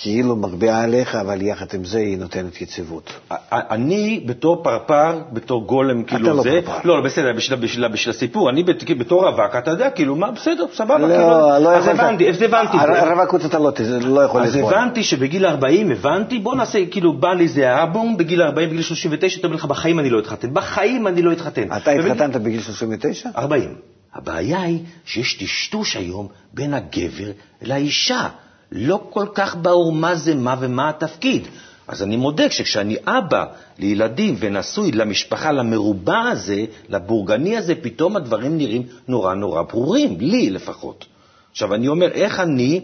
שכאילו 0.00 0.36
מרביעה 0.36 0.82
עליך, 0.82 1.14
אבל 1.14 1.42
יחד 1.42 1.66
עם 1.74 1.84
זה 1.84 1.98
היא 1.98 2.18
נותנת 2.18 2.60
יציבות. 2.60 3.12
אני 3.52 4.22
בתור 4.26 4.62
פרפר, 4.64 5.20
בתור 5.32 5.64
גולם, 5.66 6.02
כאילו 6.02 6.36
לא 6.36 6.42
זה, 6.42 6.60
פרפר. 6.64 6.78
לא, 6.88 6.98
לא, 6.98 7.04
בסדר, 7.04 7.32
בשביל, 7.36 7.58
בשביל, 7.58 7.88
בשביל 7.88 8.14
הסיפור, 8.14 8.50
אני 8.50 8.62
בת- 8.62 8.90
בתור 8.98 9.28
רווק, 9.28 9.56
אתה 9.58 9.70
יודע, 9.70 9.90
כאילו, 9.90 10.16
מה, 10.16 10.30
בסדר, 10.30 10.64
סבבה, 10.74 10.98
לא, 10.98 11.06
כאילו, 11.06 11.28
לא 11.64 11.76
אז 11.76 11.88
הבנתי, 11.88 12.30
אז 12.30 12.42
הבנתי, 12.42 12.76
הר- 12.76 12.96
הרווקות 12.96 13.44
אתה 13.44 13.58
לא, 13.58 13.72
לא 14.02 14.20
יכול 14.20 14.42
אז 14.42 14.56
לסבול. 14.56 14.74
הבנתי 14.74 15.02
שבגיל 15.02 15.46
40, 15.46 15.90
הבנתי, 15.90 16.38
בוא 16.38 16.54
נעשה, 16.54 16.78
כאילו, 16.90 17.12
בא 17.12 17.32
לי 17.32 17.42
איזה 17.44 17.68
הערה, 17.70 17.86
בום, 17.86 18.16
בגיל 18.16 18.42
40, 18.42 18.68
בגיל 18.70 18.82
39, 18.82 19.38
אתה 19.38 19.46
אומר 19.46 19.56
לך, 19.56 19.64
בחיים 19.64 19.98
אני 20.00 20.10
לא 20.10 20.18
אתחתן, 20.18 20.48
בחיים 20.52 21.06
אני 21.06 21.22
לא 21.22 21.32
אתחתן. 21.32 21.72
אתה 21.76 21.90
ובגיל- 21.90 22.12
התחתנת 22.12 22.36
בגיל 22.36 22.60
39? 22.60 23.28
40. 23.36 23.74
הבעיה 24.14 24.62
היא 24.62 24.78
שיש 25.04 25.34
טשטוש 25.34 25.96
היום 25.96 26.28
בין 26.54 26.74
הגבר 26.74 27.30
לאישה. 27.62 28.28
לא 28.72 29.00
כל 29.10 29.26
כך 29.34 29.56
ברור 29.62 29.92
מה 29.92 30.14
זה 30.14 30.34
מה 30.34 30.56
ומה 30.60 30.88
התפקיד. 30.88 31.48
אז 31.88 32.02
אני 32.02 32.16
מודה 32.16 32.50
שכשאני 32.50 32.96
אבא 33.06 33.44
לילדים 33.78 34.36
ונשוי 34.38 34.92
למשפחה, 34.92 35.52
למרובע 35.52 36.18
הזה, 36.18 36.64
לבורגני 36.88 37.56
הזה, 37.56 37.74
פתאום 37.74 38.16
הדברים 38.16 38.58
נראים 38.58 38.82
נורא 39.08 39.34
נורא 39.34 39.62
ברורים, 39.62 40.16
לי 40.20 40.50
לפחות. 40.50 41.04
עכשיו, 41.50 41.74
אני 41.74 41.88
אומר, 41.88 42.10
איך 42.12 42.40
אני... 42.40 42.80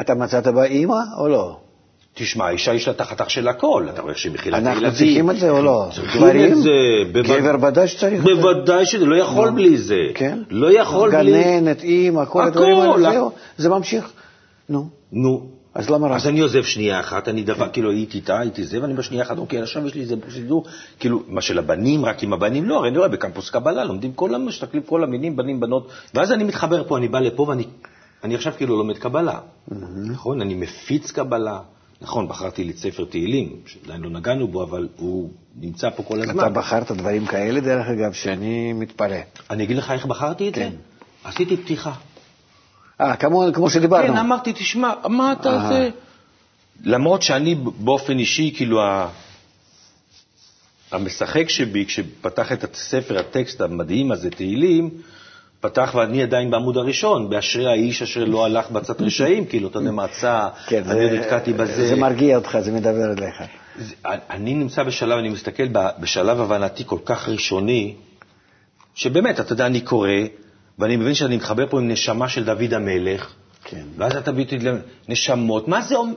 אתה 0.00 0.14
מצאת 0.14 0.46
בה 0.46 0.64
אימא 0.64 0.94
או 1.18 1.28
לא? 1.28 1.56
תשמע, 2.14 2.46
האישה 2.46 2.74
יש 2.74 2.88
לה 2.88 2.94
את 2.94 3.00
החתך 3.00 3.30
של 3.30 3.48
הכל, 3.48 3.86
אתה 3.94 4.02
רואה 4.02 4.14
שהיא 4.14 4.32
מכילה 4.32 4.58
את 4.58 4.62
הילדים. 4.66 4.84
אנחנו 4.84 4.98
צריכים 4.98 5.30
את 5.30 5.38
זה 5.38 5.50
או 5.50 5.62
לא? 5.62 5.88
צריכים? 5.94 6.52
את 6.52 6.56
זה. 6.56 6.70
גבר 7.12 7.66
ודאי 7.66 7.88
שצריך 7.88 8.20
את 8.20 8.26
זה. 8.26 8.34
בוודאי 8.34 8.86
שזה, 8.86 9.04
לא 9.06 9.16
יכול. 9.16 9.50
בלי 9.50 9.78
זה. 9.78 10.00
כן? 10.14 10.38
לא 10.50 10.72
יכול 10.72 11.10
בלי... 11.10 11.32
גננת, 11.32 11.82
אימא, 11.82 12.24
כל 12.24 12.42
הכל, 12.42 12.42
הדברים 12.42 12.78
האלה. 12.78 13.12
זהו, 13.12 13.30
זה 13.56 13.68
ממשיך. 13.68 14.12
נו, 14.68 14.88
נו. 15.12 15.46
אז 15.74 15.90
למה 15.90 16.06
רק? 16.08 16.16
אז 16.16 16.26
אני 16.26 16.40
עוזב 16.40 16.62
שנייה 16.62 17.00
אחת, 17.00 17.28
אני 17.28 17.42
דבר, 17.42 17.68
כאילו 17.72 17.90
הייתי 17.90 18.18
איתה, 18.18 18.38
הייתי 18.38 18.64
זה, 18.64 18.82
ואני 18.82 18.94
בשנייה 18.94 19.22
אחת, 19.22 19.38
אוקיי, 19.38 19.62
עכשיו 19.62 19.86
יש 19.86 19.94
לי 19.94 20.00
איזה 20.00 20.14
סידור, 20.30 20.64
כאילו, 21.00 21.22
מה 21.28 21.40
של 21.40 21.58
הבנים, 21.58 22.04
רק 22.04 22.22
עם 22.22 22.32
הבנים, 22.32 22.64
לא, 22.64 22.76
הרי 22.78 22.88
אני 22.88 22.98
רואה 22.98 23.08
בקמפוס 23.08 23.50
קבלה, 23.50 23.84
לומדים 23.84 24.12
כל, 24.12 24.34
המ- 24.34 24.46
מסתכלים 24.46 24.82
כל 24.82 25.04
המינים, 25.04 25.36
בנים, 25.36 25.60
בנות, 25.60 25.88
ואז 26.14 26.32
אני 26.32 26.44
מתחבר 26.44 26.84
פה, 26.88 26.98
אני 26.98 27.08
בא 27.08 27.18
לפה 27.20 27.42
ואני 27.48 27.64
אני 28.24 28.34
עכשיו 28.34 28.52
כאילו 28.56 28.76
לומד 28.76 28.98
קבלה, 28.98 29.38
נכון? 30.10 30.40
אני 30.40 30.54
מפיץ 30.54 31.10
קבלה, 31.10 31.60
נכון, 32.00 32.28
בחרתי 32.28 32.64
לי 32.64 32.70
את 32.72 32.78
ספר 32.78 33.04
תהילים, 33.04 33.56
שעדיין 33.66 34.00
לא 34.00 34.10
נגענו 34.10 34.48
בו, 34.48 34.62
אבל 34.62 34.88
הוא 34.96 35.30
נמצא 35.60 35.90
פה 35.90 36.02
כל 36.02 36.20
הזמן. 36.20 36.38
אתה 36.40 36.48
בחרת 36.48 36.92
דברים 36.92 37.26
כאלה, 37.26 37.60
דרך 37.60 37.86
אגב, 37.86 38.12
שאני 38.12 38.72
מתפלא. 38.72 39.16
אני 39.50 39.64
אגיד 39.64 39.76
לך 39.76 39.90
איך 39.90 40.06
בחרתי 40.06 40.48
את 40.48 40.54
זה? 40.54 40.60
כן. 40.60 40.72
עשיתי 41.24 41.56
פתיחה. 41.56 41.92
אה, 43.00 43.16
כמו, 43.16 43.44
כמו 43.54 43.70
שדיברנו. 43.70 44.12
כן, 44.12 44.16
אמרתי, 44.18 44.52
תשמע, 44.52 44.92
מה 45.08 45.32
אתה 45.32 45.48
אה. 45.50 45.68
זה? 45.68 45.90
למרות 46.84 47.22
שאני 47.22 47.54
באופן 47.78 48.18
אישי, 48.18 48.52
כאילו, 48.56 48.82
ה- 48.82 49.08
המשחק 50.92 51.48
שבי, 51.48 51.84
כשפתח 51.86 52.52
את 52.52 52.74
הספר, 52.74 53.18
הטקסט 53.18 53.60
המדהים 53.60 54.12
הזה, 54.12 54.30
תהילים, 54.30 54.90
פתח 55.60 55.92
ואני 55.94 56.22
עדיין 56.22 56.50
בעמוד 56.50 56.76
הראשון, 56.76 57.30
באשרי 57.30 57.66
האיש 57.66 58.02
אשר 58.02 58.24
לא 58.24 58.44
הלך 58.44 58.70
בצד 58.70 59.02
רשעים, 59.02 59.44
כאילו, 59.46 59.68
אתה 59.68 59.78
יודע, 59.78 59.90
מצא, 59.90 60.48
כן, 60.66 60.82
אני 60.90 61.02
עוד 61.04 61.12
זה- 61.12 61.18
נתקעתי 61.18 61.52
בזה. 61.52 61.88
זה 61.88 61.96
מרגיע 61.96 62.36
אותך, 62.36 62.58
זה 62.60 62.72
מדבר 62.72 63.12
אליך. 63.12 63.42
זה- 63.78 63.94
אני 64.30 64.54
נמצא 64.54 64.82
בשלב, 64.82 65.18
אני 65.18 65.28
מסתכל 65.28 65.68
ב- 65.72 65.88
בשלב 66.00 66.40
הבנתי 66.40 66.82
כל 66.86 66.98
כך 67.04 67.28
ראשוני, 67.28 67.94
שבאמת, 68.94 69.40
אתה 69.40 69.52
יודע, 69.52 69.66
אני 69.66 69.80
קורא, 69.80 70.10
ואני 70.78 70.96
מבין 70.96 71.14
שאני 71.14 71.36
מתחבר 71.36 71.66
פה 71.66 71.78
עם 71.78 71.88
נשמה 71.88 72.28
של 72.28 72.44
דוד 72.44 72.74
המלך, 72.74 73.32
כן. 73.64 73.84
ואז 73.96 74.16
אתה 74.16 74.32
מביא 74.32 74.44
אותי 74.44 74.58
לנשמות. 75.08 75.68
מה 75.68 75.82
זה, 75.82 75.96
אומר? 75.96 76.14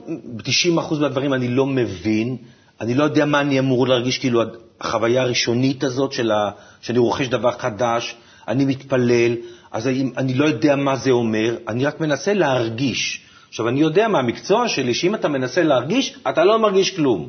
90% 0.90 0.94
מהדברים 1.00 1.34
אני 1.34 1.48
לא 1.48 1.66
מבין, 1.66 2.36
אני 2.80 2.94
לא 2.94 3.04
יודע 3.04 3.24
מה 3.24 3.40
אני 3.40 3.58
אמור 3.58 3.88
להרגיש, 3.88 4.18
כאילו 4.18 4.42
החוויה 4.80 5.22
הראשונית 5.22 5.84
הזאת 5.84 6.12
של 6.12 6.30
ה... 6.30 6.50
שאני 6.80 6.98
רוכש 6.98 7.28
דבר 7.28 7.50
חדש, 7.50 8.16
אני 8.48 8.64
מתפלל, 8.64 9.36
אז 9.72 9.86
אני, 9.86 10.10
אני 10.16 10.34
לא 10.34 10.44
יודע 10.44 10.76
מה 10.76 10.96
זה 10.96 11.10
אומר, 11.10 11.56
אני 11.68 11.84
רק 11.84 12.00
מנסה 12.00 12.34
להרגיש. 12.34 13.20
עכשיו, 13.48 13.68
אני 13.68 13.80
יודע 13.80 14.08
מהמקצוע 14.08 14.68
שלי, 14.68 14.94
שאם 14.94 15.14
אתה 15.14 15.28
מנסה 15.28 15.62
להרגיש, 15.62 16.16
אתה 16.28 16.44
לא 16.44 16.58
מרגיש 16.58 16.96
כלום. 16.96 17.28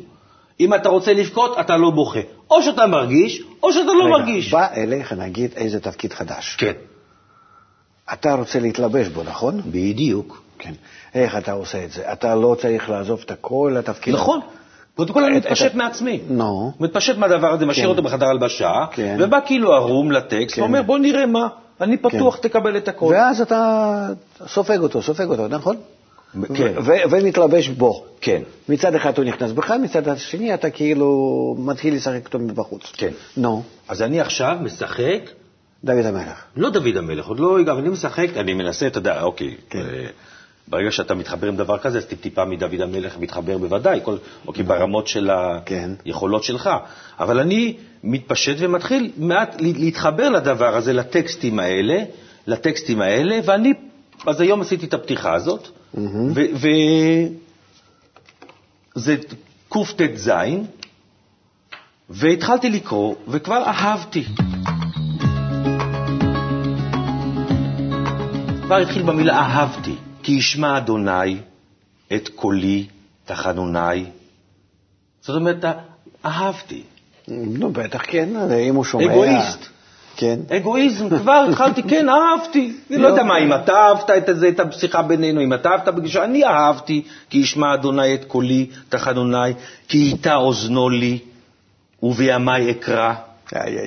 אם 0.59 0.73
אתה 0.73 0.89
רוצה 0.89 1.13
לבכות, 1.13 1.59
אתה 1.59 1.77
לא 1.77 1.89
בוכה. 1.89 2.19
או 2.49 2.63
שאתה 2.63 2.87
מרגיש, 2.87 3.41
או 3.63 3.73
שאתה 3.73 3.85
לא 3.85 4.05
רגע, 4.05 4.17
מרגיש. 4.17 4.51
בא 4.51 4.67
אליך, 4.75 5.13
נגיד, 5.13 5.51
איזה 5.55 5.79
תפקיד 5.79 6.13
חדש. 6.13 6.55
כן, 6.59 6.73
אתה 8.13 8.33
רוצה 8.33 8.59
להתלבש 8.59 9.07
בו, 9.07 9.23
נכון? 9.23 9.61
בדיוק. 9.65 10.43
כן. 10.59 10.73
איך 11.15 11.37
אתה 11.37 11.51
עושה 11.51 11.83
את 11.85 11.91
זה? 11.91 12.11
אתה 12.11 12.35
לא 12.35 12.55
צריך 12.61 12.89
לעזוב 12.89 13.23
את 13.25 13.31
כל 13.41 13.75
התפקיד. 13.79 14.13
נכון. 14.13 14.39
קודם 14.95 15.13
כל 15.13 15.23
אני 15.23 15.37
מתפשט 15.37 15.73
מעצמי. 15.73 16.19
נו. 16.29 16.71
מתפשט 16.79 17.17
מהדבר 17.17 17.53
הזה, 17.53 17.65
משאיר 17.65 17.85
כן. 17.85 17.89
אותו 17.89 18.01
בחדר 18.01 18.25
הלבשה, 18.25 18.85
כן. 18.91 19.17
ובא 19.19 19.39
כאילו 19.45 19.73
ערום 19.73 20.11
לטקסט, 20.11 20.55
כן. 20.55 20.61
ואומר, 20.61 20.81
בוא 20.81 20.99
נראה 20.99 21.25
מה, 21.25 21.47
אני 21.81 21.97
פתוח. 21.97 22.37
תקבל 22.37 22.77
את 22.77 22.87
הכל. 22.87 23.09
ואז 23.11 23.41
אתה 23.41 24.09
סופג 24.47 24.79
אותו, 24.79 25.01
סופג 25.01 25.25
אותו, 25.25 25.47
נכון? 25.47 25.75
כן. 26.55 26.73
ומתלבש 27.11 27.67
בו. 27.67 28.05
כן, 28.21 28.41
מצד 28.69 28.95
אחד 28.95 29.17
הוא 29.17 29.25
נכנס 29.25 29.51
בך, 29.51 29.71
מצד 29.71 30.07
השני 30.07 30.53
אתה 30.53 30.69
כאילו 30.69 31.55
מתחיל 31.59 31.95
לשחק 31.95 32.25
אותו 32.25 32.39
מבחוץ. 32.39 32.91
כן. 32.93 33.11
נו, 33.37 33.63
אז 33.87 34.01
אני 34.01 34.21
עכשיו 34.21 34.57
משחק, 34.61 35.29
דוד 35.83 36.05
המלך. 36.05 36.43
לא 36.57 36.69
דוד 36.69 36.97
המלך, 36.97 37.27
עוד 37.27 37.39
לא, 37.39 37.61
אבל 37.61 37.77
אני 37.79 37.89
משחק, 37.89 38.27
אני 38.37 38.53
מנסה, 38.53 38.87
אתה 38.87 38.97
יודע, 38.97 39.21
אוקיי, 39.21 39.55
כן. 39.69 39.79
אה, 39.79 40.05
ברגע 40.67 40.91
שאתה 40.91 41.15
מתחבר 41.15 41.47
עם 41.47 41.55
דבר 41.55 41.77
כזה, 41.77 41.97
אז 41.97 42.05
טיפ-טיפה 42.05 42.45
מדוד 42.45 42.81
המלך 42.81 43.17
מתחבר 43.17 43.57
בוודאי, 43.57 43.99
כל, 44.03 44.15
אוקיי, 44.47 44.63
ברמות 44.63 45.07
של 45.07 45.31
כן. 45.65 45.89
היכולות 46.05 46.43
שלך. 46.43 46.69
אבל 47.19 47.39
אני 47.39 47.73
מתפשט 48.03 48.55
ומתחיל 48.59 49.11
מעט 49.17 49.61
לה- 49.61 49.71
להתחבר 49.77 50.29
לדבר 50.29 50.75
הזה, 50.75 50.93
לטקסטים 50.93 51.59
האלה, 51.59 52.03
לטקסטים 52.47 53.01
האלה, 53.01 53.39
ואני, 53.45 53.73
אז 54.27 54.41
היום 54.41 54.61
עשיתי 54.61 54.85
את 54.85 54.93
הפתיחה 54.93 55.33
הזאת, 55.33 55.67
ו- 56.35 56.45
ו- 56.55 57.27
זה 58.95 59.15
קט"ז, 59.69 60.31
והתחלתי 62.09 62.69
לקרוא, 62.69 63.15
וכבר 63.27 63.63
אהבתי. 63.65 64.23
כבר 68.73 68.81
התחיל 68.81 69.03
במילה 69.03 69.39
אהבתי, 69.39 69.95
כי 70.23 70.31
ישמע 70.31 70.77
אדוני 70.77 71.37
את 72.13 72.29
קולי 72.35 72.87
תחנוני. 73.25 74.05
זאת 75.21 75.35
אומרת, 75.35 75.65
אהבתי. 76.25 76.81
נו, 77.27 77.69
בטח 77.69 78.01
כן, 78.07 78.29
אם 78.69 78.75
הוא 78.75 78.83
שומע... 78.83 79.05
אגואיסט. 79.05 79.65
כן. 80.15 80.39
אגואיזם, 80.49 81.09
כבר 81.09 81.45
התחלתי, 81.49 81.83
כן, 81.83 82.07
אהבתי. 82.09 82.73
אני 82.91 82.97
לא 82.97 83.07
יודע 83.07 83.23
מה, 83.23 83.37
אם 83.37 83.53
אתה 83.53 83.73
אהבת 83.73 84.09
את 84.29 84.39
זה, 84.39 84.49
את 84.49 84.59
השיחה 84.59 85.01
בינינו, 85.01 85.41
אם 85.41 85.53
אתה 85.53 85.69
אהבת 85.69 85.87
בגישה, 85.87 86.23
אני 86.23 86.45
אהבתי, 86.45 87.03
כי 87.29 87.37
ישמע 87.37 87.73
אדוני 87.73 88.13
את 88.13 88.25
קולי 88.25 88.67
תחנוני, 88.89 89.53
כי 89.87 89.97
ייטע 89.97 90.35
אוזנו 90.35 90.89
לי, 90.89 91.19
ובימי 92.03 92.71
אקרא. 92.71 93.13
איי. 93.55 93.77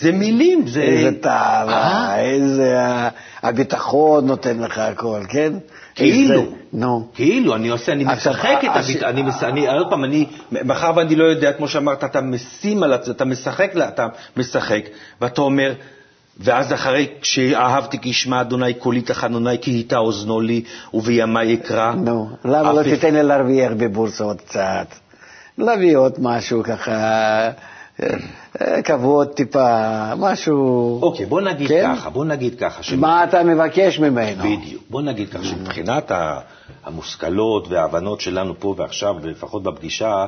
זה 0.00 0.12
מילים, 0.12 0.66
זה... 0.66 0.80
איזה 0.82 1.10
תאווה, 1.20 1.74
אה? 1.74 2.20
איזה 2.20 2.80
ה- 2.80 3.08
הביטחון 3.42 4.26
נותן 4.26 4.58
לך 4.58 4.78
הכל, 4.78 5.20
כן? 5.28 5.52
כאילו. 5.94 6.44
נו. 6.72 7.08
כאילו, 7.14 7.54
אני 7.54 7.68
עושה, 7.68 7.92
אני 7.92 8.04
משחק 8.04 8.58
את 8.64 8.70
הש- 8.74 8.90
הביט... 8.90 9.02
אני, 9.42 9.68
עוד 9.68 9.90
פעם, 9.90 10.04
אני, 10.04 10.26
מאחר 10.52 10.92
ואני 10.96 11.16
לא 11.16 11.24
יודע, 11.24 11.52
כמו 11.52 11.68
שאמרת, 11.68 12.04
אתה 12.04 12.20
משים 12.20 12.82
על 12.82 12.94
זה, 13.02 13.10
אתה 13.12 13.24
משחק, 13.24 13.72
אתה 13.88 14.06
משחק, 14.36 14.82
ואתה 15.20 15.40
אומר, 15.40 15.72
ואז 16.40 16.72
אחרי 16.72 17.06
שאהבתי 17.22 17.98
כי 17.98 18.08
ישמע 18.08 18.40
אדוני 18.40 18.74
קולי 18.74 19.00
תחנוני, 19.00 19.58
כי 19.62 19.70
ייטע 19.70 19.96
אוזנו 19.98 20.40
לי, 20.40 20.62
ובימי 20.94 21.54
אקרא. 21.54 21.92
נו, 21.92 22.28
למה 22.44 22.72
לא 22.72 22.82
תיתן 22.82 23.14
לי 23.14 23.22
להרוויח 23.22 23.72
בבורסה 23.76 24.24
עוד 24.24 24.40
קצת? 24.40 24.86
להביא 25.58 25.96
עוד 25.96 26.12
משהו 26.18 26.62
ככה, 26.62 27.50
אה, 28.60 28.82
כבוד 28.82 29.28
טיפה, 29.28 29.78
משהו... 30.16 30.98
אוקיי, 31.02 31.26
בוא 31.26 31.40
נגיד 31.40 31.68
כן? 31.68 31.94
ככה, 31.96 32.10
בוא 32.10 32.24
נגיד 32.24 32.54
ככה. 32.58 32.82
ש- 32.82 32.92
מה 32.92 33.24
אתה 33.24 33.42
מבקש 33.44 33.98
ממנו? 33.98 34.42
בדיוק. 34.44 34.82
בוא 34.90 35.02
נגיד 35.02 35.28
כך 35.30 35.44
שמבחינת 35.44 36.10
ה- 36.10 36.40
המושכלות 36.84 37.68
וההבנות 37.68 38.20
שלנו 38.20 38.54
פה 38.60 38.74
ועכשיו, 38.78 39.16
לפחות 39.22 39.62
בפגישה, 39.62 40.26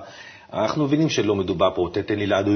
אנחנו 0.53 0.85
מבינים 0.85 1.09
שלא 1.09 1.35
מדובר 1.35 1.71
פה, 1.75 1.89
תתן 1.93 2.19
לי 2.19 2.27
לעד... 2.27 2.49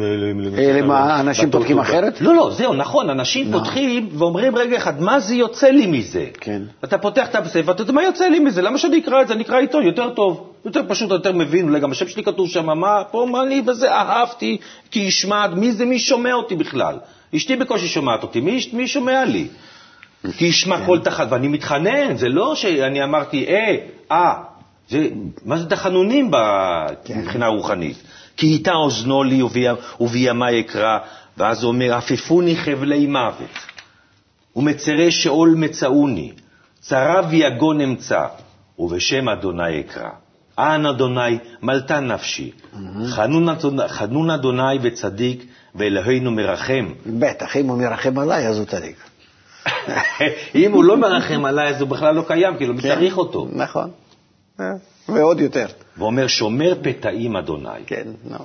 אלה 0.59 0.83
מה, 0.83 1.21
אנשים 1.21 1.51
פותחים 1.51 1.79
אחרת? 1.79 2.21
לא, 2.21 2.35
לא, 2.35 2.51
זהו, 2.53 2.75
נכון, 2.75 3.11
אנשים. 3.11 3.53
פותחים 3.53 4.09
ואומרים, 4.13 4.57
רגע 4.57 4.77
אחד, 4.77 5.03
מה 5.03 5.21
זה 5.21 5.35
יוצא 5.35 5.69
לי 5.69 5.87
מזה? 5.87 6.27
כן. 6.41 6.63
אתה 6.85 6.99
פותח 6.99 7.29
את 7.29 7.35
הספר, 7.35 7.63
ואתה 7.65 7.83
יודע, 7.83 7.93
מה 7.93 8.03
יוצא 8.03 8.29
לי 8.29 8.39
מזה? 8.39 8.63
למה 8.63 8.79
שאני 8.79 8.99
אקרא 8.99 9.23
את 9.23 9.29
זה? 9.29 9.35
אני 9.35 9.43
אקרא 9.43 9.59
עיתון, 9.59 9.83
יותר 9.83 10.11
טוב. 10.11 10.53
יותר 10.65 10.81
פשוט, 10.89 11.11
יותר 11.11 11.33
מבין, 11.33 11.69
אולי 11.69 11.81
גם 11.81 11.93
השם 11.93 12.09
שלי 12.09 12.23
כתוב 12.23 12.49
שם, 12.49 12.67
מה, 12.67 13.03
פה, 13.11 13.27
מה 13.31 13.43
אני 13.43 13.63
בזה, 13.63 13.93
אהבתי, 13.93 14.57
כי 14.91 15.01
ישמע, 15.01 15.47
מי 15.47 15.73
זה, 15.73 15.85
מי 15.85 15.99
שומע 15.99 16.33
אותי 16.33 16.55
בכלל? 16.55 16.99
אשתי 17.37 17.57
בקושי 17.57 17.87
שומעת 17.87 18.23
אותי, 18.23 18.41
מי, 18.41 18.61
מי 18.73 18.89
שומע 18.89 19.25
לי? 19.25 19.47
כי 20.37 20.45
ישמע 20.45 20.87
כל 20.87 20.99
תחת, 20.99 21.27
ואני 21.31 21.49
מתחנן, 21.49 22.17
זה 22.17 22.29
לא 22.29 22.55
שאני 22.55 23.05
אמרתי, 23.05 23.47
אה, 23.49 23.77
אה, 24.13 24.35
זה, 24.89 25.09
מה 25.45 25.59
זה 25.59 25.67
תחנונים 25.71 26.31
ב- 26.31 26.87
מבחינה 27.17 27.47
רוחנית? 27.47 27.97
כי 28.37 28.47
ייטע 28.47 28.73
אוזנו 28.75 29.23
לי 29.23 29.43
ובי- 29.43 29.67
ובימי 30.01 30.61
אקרא, 30.61 30.99
ואז 31.37 31.63
הוא 31.63 31.73
אומר, 31.73 31.95
עפפוני 31.95 32.57
חבלי 32.57 33.07
מוות, 33.07 33.51
ומצרי 34.57 35.11
שאול 35.11 35.55
מצאוני, 35.59 36.33
צרה 36.81 37.21
ויגון 37.31 37.81
אמצא, 37.81 38.27
ובשם 38.79 39.29
אדוני 39.29 39.81
אקרא. 39.81 40.09
אנ 40.59 40.87
אדוני 40.87 41.39
מלטה 41.63 42.01
נפשי, 42.01 42.51
חנון 43.11 43.49
אדוני- 43.49 43.89
חנון 43.89 44.31
אדוני 44.31 44.79
וצדיק, 44.83 45.45
ואלוהינו 45.75 46.31
מרחם. 46.31 46.89
בטח, 47.07 47.57
אם 47.57 47.69
הוא 47.69 47.79
מרחם 47.79 48.19
עליי, 48.19 48.49
אז 48.49 48.59
הוא 48.59 48.67
צדיק. 48.67 48.97
אם 50.55 50.73
הוא 50.73 50.85
לא 50.85 50.97
מרחם 50.97 51.45
עליי, 51.45 51.69
אז 51.69 51.81
הוא 51.81 51.89
בכלל 51.89 52.15
לא 52.15 52.25
קיים, 52.27 52.57
כאילו, 52.57 52.75
מי 52.75 52.83
צריך 52.83 53.17
אותו? 53.19 53.49
נכון. 53.53 53.91
אה, 54.61 54.67
ועוד 55.09 55.41
יותר. 55.41 55.67
ואומר, 55.99 56.27
שומר 56.27 56.75
פתאים 56.83 57.37
אדוני. 57.37 57.69
כן, 57.87 58.07
נו. 58.25 58.39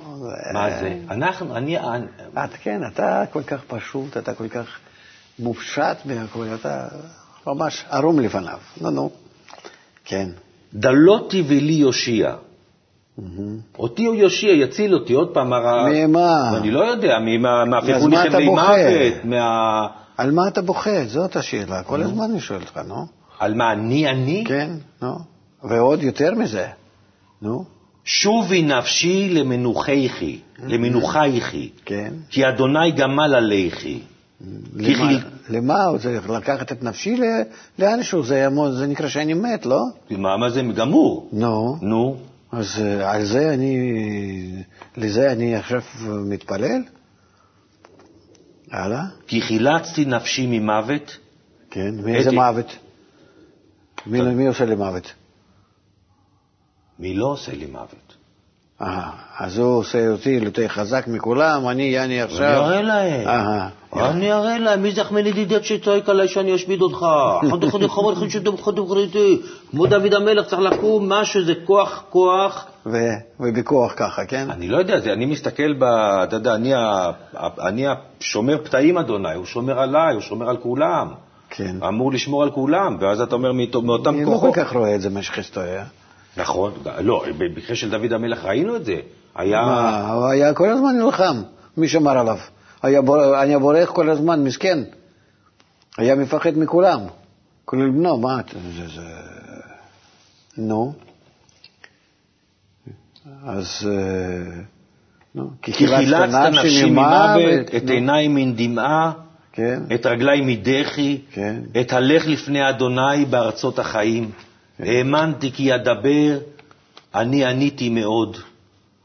מה 0.54 0.70
זה? 0.80 0.96
אנחנו, 1.10 1.56
אני, 1.56 1.78
את 2.44 2.50
כן, 2.62 2.80
אתה 2.92 3.24
כל 3.32 3.42
כך 3.42 3.60
פשוט, 3.66 4.16
אתה 4.16 4.34
כל 4.34 4.48
כך 4.48 4.66
מופשט 5.38 5.96
מהכל, 6.04 6.44
אתה 6.60 6.88
ממש 7.46 7.84
ערום 7.90 8.20
לפניו. 8.20 8.58
נו, 8.80 8.90
נו. 8.90 9.10
כן. 10.04 10.28
דלותי 10.74 11.44
ולי 11.48 11.72
יושיע. 11.72 12.34
אותי 13.78 14.04
הוא 14.04 14.14
יושיע, 14.14 14.52
יציל 14.52 14.94
אותי, 14.94 15.12
עוד 15.12 15.28
פעם, 15.34 15.52
הר- 15.52 15.86
ממה? 15.92 16.56
אני 16.56 16.70
לא 16.70 16.84
יודע, 16.84 17.18
ממה- 17.26 17.62
אז 17.62 17.68
מהפכוני 17.68 18.16
מה 18.16 18.22
אתה 18.22 18.30
חבלי 18.30 18.46
בוכה? 18.46 18.62
מוות, 18.76 19.24
מה... 19.24 19.86
על 20.16 20.30
מה 20.30 20.48
אתה 20.48 20.62
בוכה? 20.62 21.04
זאת 21.06 21.36
השאלה. 21.36 21.82
כל 21.82 22.02
הזמן 22.02 22.30
אני 22.30 22.40
שואל 22.40 22.60
אותך, 22.60 22.76
נו. 22.86 23.06
על 23.38 23.54
מה, 23.54 23.72
אני 23.72 24.08
אני? 24.10 24.44
כן, 24.48 24.70
נו. 25.02 25.14
ועוד 25.64 26.02
יותר 26.02 26.34
מזה. 26.34 26.66
נו. 27.42 27.64
שובי 28.04 28.62
נפשי 28.62 29.28
למנוחייכי, 29.28 30.38
למנוחייכי, 30.66 31.70
כן. 31.84 32.12
כי 32.30 32.48
אדוני 32.48 32.90
גמל 32.92 33.34
עליכי. 33.34 34.00
כי 34.78 34.94
למה- 34.94 35.12
למה? 35.48 35.84
הוא 35.84 35.98
צריך 35.98 36.30
לקחת 36.30 36.72
את 36.72 36.82
נפשי 36.82 37.20
לאנשהו, 37.78 38.22
זה 38.22 38.46
זה 38.72 38.86
נקרא 38.86 39.08
שאני 39.08 39.34
מת, 39.34 39.66
לא? 39.66 39.80
מה, 40.10 40.36
מה 40.36 40.50
זה 40.50 40.62
גמור? 40.62 41.28
נו. 41.32 41.76
נו, 41.82 42.16
אז 42.52 42.80
אה, 42.80 43.12
על 43.12 43.24
זה 43.24 43.54
אני, 43.54 43.92
לזה 44.96 45.32
אני 45.32 45.56
עכשיו 45.56 45.80
מתפלל? 46.26 46.82
הלאה? 48.70 49.02
כי 49.26 49.40
חילצתי 49.42 50.04
נפשי 50.04 50.46
ממוות, 50.46 51.16
כן, 51.70 51.94
מאיזה. 52.04 52.30
מוות? 52.32 52.76
מי, 54.06 54.20
מי 54.22 54.46
עושה 54.46 54.64
לי 54.64 54.74
מוות? 54.74 55.12
מי 56.98 57.14
לא 57.14 57.26
עושה 57.26 57.52
לי 57.52 57.66
מוות? 57.66 58.14
אה, 58.82 59.10
אז 59.38 59.58
הוא 59.58 59.78
עושה 59.78 60.08
אותי 60.10 60.30
יותר 60.30 60.68
חזק 60.68 61.04
מכולם, 61.08 61.68
אני 61.68 61.82
יעני 61.82 62.22
עכשיו... 62.22 62.46
אני 62.46 62.56
אראה 62.56 62.82
להם. 62.82 63.28
אהה. 63.28 63.68
אני 63.96 64.32
אראה 64.32 64.58
להם, 64.58 64.82
מי 64.82 64.92
זה 64.92 65.02
אחמד 65.02 65.26
ידידיה 65.26 65.62
שצועק 65.62 66.08
עליי 66.08 66.28
שאני 66.28 66.54
אשמיד 66.54 66.80
אותך? 66.80 67.06
חד 67.50 67.64
אחד 67.64 67.86
חמור 67.86 68.12
אחד 68.12 68.28
שדם 68.28 68.56
חד 68.56 68.72
חריטי. 68.88 69.40
כמו 69.70 69.86
דוד 69.86 70.14
המלך 70.14 70.46
צריך 70.46 70.62
לקום 70.62 71.08
משהו, 71.12 71.44
זה 71.44 71.52
כוח, 71.64 72.04
כוח. 72.10 72.66
ובכוח 73.40 73.92
ככה, 73.96 74.24
כן? 74.24 74.50
אני 74.50 74.68
לא 74.68 74.76
יודע, 74.78 75.00
זה- 75.00 75.12
אני 75.12 75.26
מסתכל 75.26 75.72
ב... 75.72 75.84
אתה 76.24 76.36
יודע, 76.36 76.54
אני 77.66 77.84
השומר 77.86 78.58
פתאים, 78.64 78.98
אדוני, 78.98 79.34
הוא 79.34 79.44
שומר 79.44 79.78
עליי, 79.80 80.14
הוא 80.14 80.22
שומר 80.22 80.48
על 80.48 80.56
כולם. 80.56 81.08
כן. 81.50 81.76
אמור 81.88 82.12
לשמור 82.12 82.42
על 82.42 82.50
כולם, 82.50 82.96
ואז 83.00 83.20
אתה 83.20 83.34
אומר 83.34 83.52
מאותם 83.82 84.14
אני 84.14 84.20
לא 84.24 84.26
כל 84.26 84.32
כוחות. 84.34 84.54
כך 84.54 84.72
רואה 84.76 84.94
את 84.94 85.00
זה 85.00 85.10
במשך 85.10 85.36
היסטוריה. 85.36 85.84
נכון, 86.36 86.72
לא, 87.00 87.24
במקרה 87.38 87.76
של 87.76 87.90
דוד 87.90 88.12
המלך 88.12 88.44
ראינו 88.44 88.76
את 88.76 88.84
זה. 88.84 88.96
היה... 89.34 89.60
מה, 89.62 90.12
הוא 90.12 90.26
היה 90.26 90.54
כל 90.54 90.68
הזמן 90.68 90.98
נלחם, 90.98 91.42
מי 91.76 91.88
שמר 91.88 92.18
עליו? 92.18 92.38
היה 92.82 93.02
בור- 93.02 93.36
היה 93.36 93.58
בורח 93.58 93.90
כל 93.90 94.10
הזמן, 94.10 94.44
מסכן. 94.44 94.78
היה 95.98 96.14
מפחד 96.14 96.58
מכולם, 96.58 97.00
כולל 97.64 97.90
בנו, 97.90 98.18
מה 98.18 98.40
אתה... 98.40 98.52
זה... 98.76 98.88
זה... 98.88 99.02
נו. 100.58 100.92
אז... 103.46 103.88
אה, 103.90 104.60
נו, 105.34 105.50
כי 105.62 105.72
חילצת 105.72 106.28
נפשי 106.52 106.84
ממוות, 106.90 107.74
את 107.76 107.90
עיניי 107.90 108.28
מן 108.28 108.54
דמעה, 108.56 109.12
כן, 109.52 109.82
את 109.94 110.06
רגלי 110.06 110.40
מדחי, 110.40 111.20
כן. 111.32 111.60
את 111.80 111.92
הלך 111.92 112.26
לפני 112.26 112.68
אדוני 112.70 113.24
בארצות 113.30 113.78
החיים. 113.78 114.30
האמנתי 114.78 115.52
כי 115.52 115.74
אדבר, 115.74 116.38
אני 117.14 117.44
עניתי 117.44 117.88
מאוד. 117.88 118.36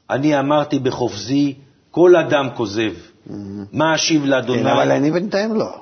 אני 0.10 0.40
אמרתי 0.40 0.80
בחופזי, 0.80 1.54
כל 1.92 2.16
אדם 2.16 2.50
כוזב. 2.56 2.92
מה 3.74 3.96
אשיב 3.96 4.26
לאדוני? 4.26 4.62
כן, 4.62 4.68
אבל 4.68 4.92
אני 4.92 5.12
בינתיים 5.12 5.56
לא. 5.56 5.80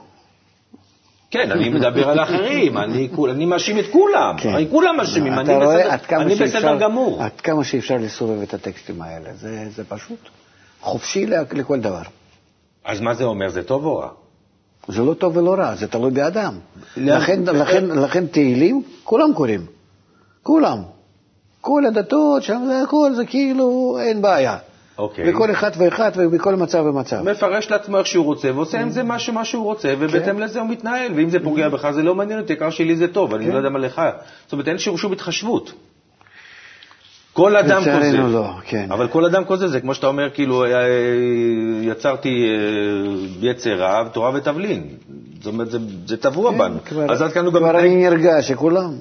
כן, 1.32 1.52
אני 1.52 1.70
מדבר 1.70 2.10
על 2.10 2.20
אחרים, 2.20 2.78
אני 2.78 3.10
אני 3.30 3.46
מאשים 3.46 3.80
את 3.80 3.86
כולם. 3.92 4.36
כן. 4.38 4.50
הרי 4.50 4.68
כולם 4.72 5.00
אשמים, 5.00 5.34
אני 5.34 5.56
רואה 5.56 5.78
בסדר- 5.98 6.18
אני 6.22 6.36
שאפשר- 6.36 6.78
גמור. 6.80 7.24
עד 7.24 7.42
כמה 7.42 7.64
שאפשר 7.64 7.96
לסובב 7.98 8.42
את 8.42 8.54
הטקסטים 8.54 9.02
האלה, 9.02 9.30
זה, 9.34 9.68
זה 9.76 9.84
פשוט 9.84 10.20
חופשי 10.82 11.26
לכל 11.54 11.80
דבר. 11.80 12.02
אז 12.86 13.02
מה 13.02 13.14
זה 13.14 13.24
אומר, 13.24 13.50
זה 13.50 13.64
טוב 13.64 13.86
או 13.86 13.98
רע? 13.98 14.10
זה 14.88 15.02
לא 15.02 15.14
טוב 15.14 15.38
ולא 15.38 15.54
רע, 15.54 15.76
זה 15.76 15.88
תלוי 15.88 16.12
באדם. 16.12 16.60
לא. 16.98 17.16
לכן, 17.16 17.44
לכן, 17.44 17.86
לכן 17.86 18.28
תהילים, 18.28 18.84
כולם 19.04 19.34
קוראים. 19.34 19.66
כולם. 20.44 20.78
כל 21.62 21.86
הדתות 21.86 22.44
שם, 22.44 22.62
זה 22.68 22.82
הכל, 22.82 23.14
זה 23.14 23.26
כאילו, 23.26 23.98
אין 24.02 24.22
בעיה. 24.22 24.58
אוקיי. 24.98 25.32
בכל 25.34 25.52
אחד 25.52 25.72
ואחד 25.78 26.12
ובכל 26.16 26.56
מצב 26.56 26.84
ומצב. 26.86 27.22
מפרש 27.32 27.72
לעצמו 27.72 27.98
איך 27.98 28.08
שהוא 28.08 28.26
רוצה, 28.26 28.52
ועושה 28.56 28.82
עם 28.82 28.90
זה 28.90 29.04
משהו 29.04 29.34
מה 29.34 29.46
שהוא 29.46 29.64
רוצה, 29.64 29.94
ובהתאם 30.00 30.40
לזה 30.40 30.60
הוא 30.60 30.70
מתנהל, 30.70 31.12
ואם 31.16 31.30
זה 31.30 31.40
פוגע 31.44 31.70
בך 31.70 31.92
זה 31.92 32.04
לא 32.04 32.16
מעניין 32.16 32.40
אותי, 32.40 32.54
העיקר 32.54 32.70
שלי 32.70 32.96
זה 32.96 33.08
טוב, 33.08 33.34
אני 33.34 33.46
כן. 33.46 33.52
לא 33.52 33.58
יודע 33.58 33.70
מה 33.70 33.80
לך. 33.80 34.02
זאת 34.44 34.54
אומרת, 34.54 34.68
אין 34.68 34.78
שום 34.78 34.98
שום 34.98 35.12
התחשבות. 35.12 35.74
כל 37.34 37.56
אדם 37.58 37.82
לצערנו 37.82 38.04
כוזב. 38.24 38.34
לא, 38.36 38.48
כן. 38.66 38.88
אבל 38.92 39.08
כל 39.08 39.26
אדם 39.26 39.46
כוזב, 39.46 39.68
זה 39.68 39.80
כמו 39.82 39.94
שאתה 39.96 40.08
אומר, 40.08 40.30
כאילו, 40.30 40.64
אה, 40.66 40.70
יצרתי 41.82 42.30
אה, 42.30 43.50
יצר 43.50 43.74
רע, 43.76 44.08
תורה 44.14 44.32
ותבלין. 44.34 44.84
זאת 45.38 45.46
אומרת, 45.54 45.68
זה- 46.06 46.18
טבוע 46.18 46.52
בנו. 46.52 46.76
כן, 46.86 47.10
אז 47.10 47.22
עד 47.22 47.32
כאן 47.32 47.46
הוא 47.46 47.54
גם 47.54 47.60
כבר 47.60 47.80
אני 47.80 47.96
נרגש 48.10 48.48
שכולם. 48.48 48.94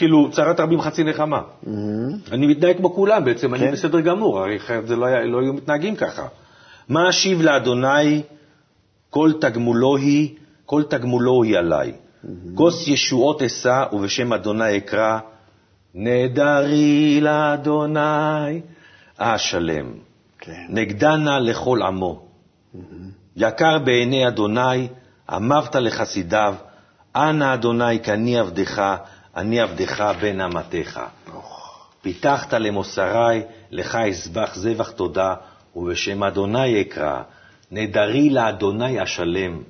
כאילו, 0.00 0.30
צרת 0.30 0.60
רבים 0.60 0.80
חצי 0.80 1.04
נחמה. 1.04 1.40
אני 2.32 2.46
מתנהג 2.46 2.76
כמו 2.76 2.94
כולם 2.94 3.24
בעצם, 3.24 3.54
אני 3.54 3.64
כן. 3.64 3.72
בסדר 3.72 4.00
גמור, 4.00 4.38
הרי 4.38 4.56
אחרת 4.56 4.86
זה 4.86 4.96
לא, 4.96 5.24
לא 5.24 5.40
היו 5.40 5.52
מתנהגים 5.52 5.96
ככה. 5.96 6.26
מה 6.88 7.08
אשיב 7.08 7.40
לאדוני, 7.42 8.22
כל 9.10 9.32
תגמולו 9.40 9.96
היא, 9.96 10.34
כל 10.66 10.82
תגמולו 10.82 11.42
היא 11.42 11.58
עליי. 11.58 11.92
כוס 12.54 12.88
ישועות 12.88 13.42
אשא 13.42 13.84
ובשם 13.92 14.32
אדוני 14.32 14.76
אקרא, 14.76 15.18
נהדרי 15.94 17.20
לאדוני 17.20 18.60
אשלם. 19.16 19.92
כן. 20.38 20.66
נגדנה 20.68 21.38
לכל 21.38 21.82
עמו. 21.82 22.22
יקר 23.36 23.78
בעיני 23.78 24.28
אדוני, 24.28 24.88
אמרת 25.36 25.74
לחסידיו, 25.74 26.54
אנא 27.16 27.54
אדוני 27.54 28.00
כי 28.02 28.12
אני 28.12 28.38
עבדך, 28.38 28.96
אני 29.36 29.60
עבדך 29.60 30.12
בן 30.20 30.40
אמתך. 30.40 31.00
פיתחת 32.02 32.54
למוסרי, 32.54 33.42
לך 33.70 33.94
אזבח 33.94 34.54
זבח 34.54 34.90
תודה, 34.90 35.34
ובשם 35.76 36.22
אדוני 36.22 36.80
אקרא, 36.80 37.22
נדרי 37.70 38.30
לאדוני 38.30 39.02
אשלם, 39.02 39.62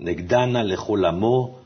נגדנה 0.00 0.62
לכל 0.62 1.04
עמו, 1.04 1.58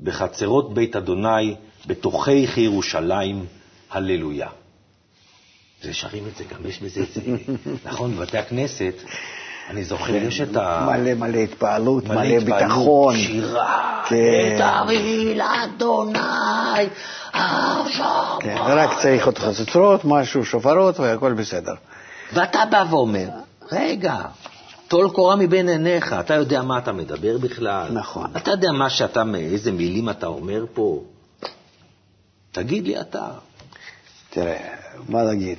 בחצרות 0.00 0.74
בית 0.74 0.96
אדוני, 0.96 1.54
בתוכי 1.86 2.46
ירושלים, 2.56 3.46
הללויה. 3.90 4.48
זה 5.82 5.94
שרים 5.94 6.24
את 6.32 6.36
זה, 6.36 6.44
גם 6.44 6.66
יש 6.66 6.82
בזה, 6.82 7.04
זה, 7.14 7.20
נכון, 7.88 8.16
בבתי 8.16 8.38
הכנסת, 8.38 8.94
אני 9.70 9.84
זוכר, 9.84 10.16
יש 10.16 10.40
את 10.40 10.56
ה... 10.56 10.88
מלא 10.90 11.14
מלא 11.14 11.38
התפעלות, 11.38 12.04
מלא 12.04 12.22
התפעלות, 12.22 12.44
ביטחון. 12.44 13.16
שירה, 13.16 14.02
כן. 14.08 14.58
נדרי 14.58 15.34
לאדוני 15.34 16.18
עכשיו. 17.32 18.38
כן, 18.40 18.56
רק 18.58 18.90
צריך 19.02 19.26
עוד 19.26 19.38
חצוצרות, 19.38 20.00
משהו, 20.04 20.44
שופרות, 20.44 21.00
והכל 21.00 21.32
בסדר. 21.32 21.72
ואתה 22.32 22.60
בא 22.70 22.84
ואומר, 22.90 23.28
רגע, 23.72 24.16
טול 24.88 25.10
קורה 25.10 25.36
מבין 25.36 25.68
עיניך, 25.68 26.12
אתה 26.12 26.34
יודע 26.34 26.62
מה 26.62 26.78
אתה 26.78 26.92
מדבר 26.92 27.38
בכלל? 27.38 27.88
נכון. 27.92 28.30
אתה 28.36 28.50
יודע 28.50 28.72
מה 28.72 28.90
שאתה, 28.90 29.22
איזה 29.34 29.72
מילים 29.72 30.10
אתה 30.10 30.26
אומר 30.26 30.64
פה? 30.74 31.02
תגיד 32.52 32.86
לי 32.86 33.00
אתה. 33.00 33.28
תראה, 34.30 34.56
מה 35.08 35.22
להגיד? 35.22 35.58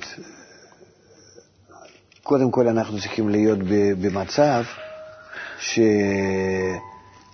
קודם 2.22 2.50
כל 2.50 2.68
אנחנו 2.68 3.00
צריכים 3.00 3.28
להיות 3.28 3.58
במצב 4.00 4.62
ש... 5.58 5.78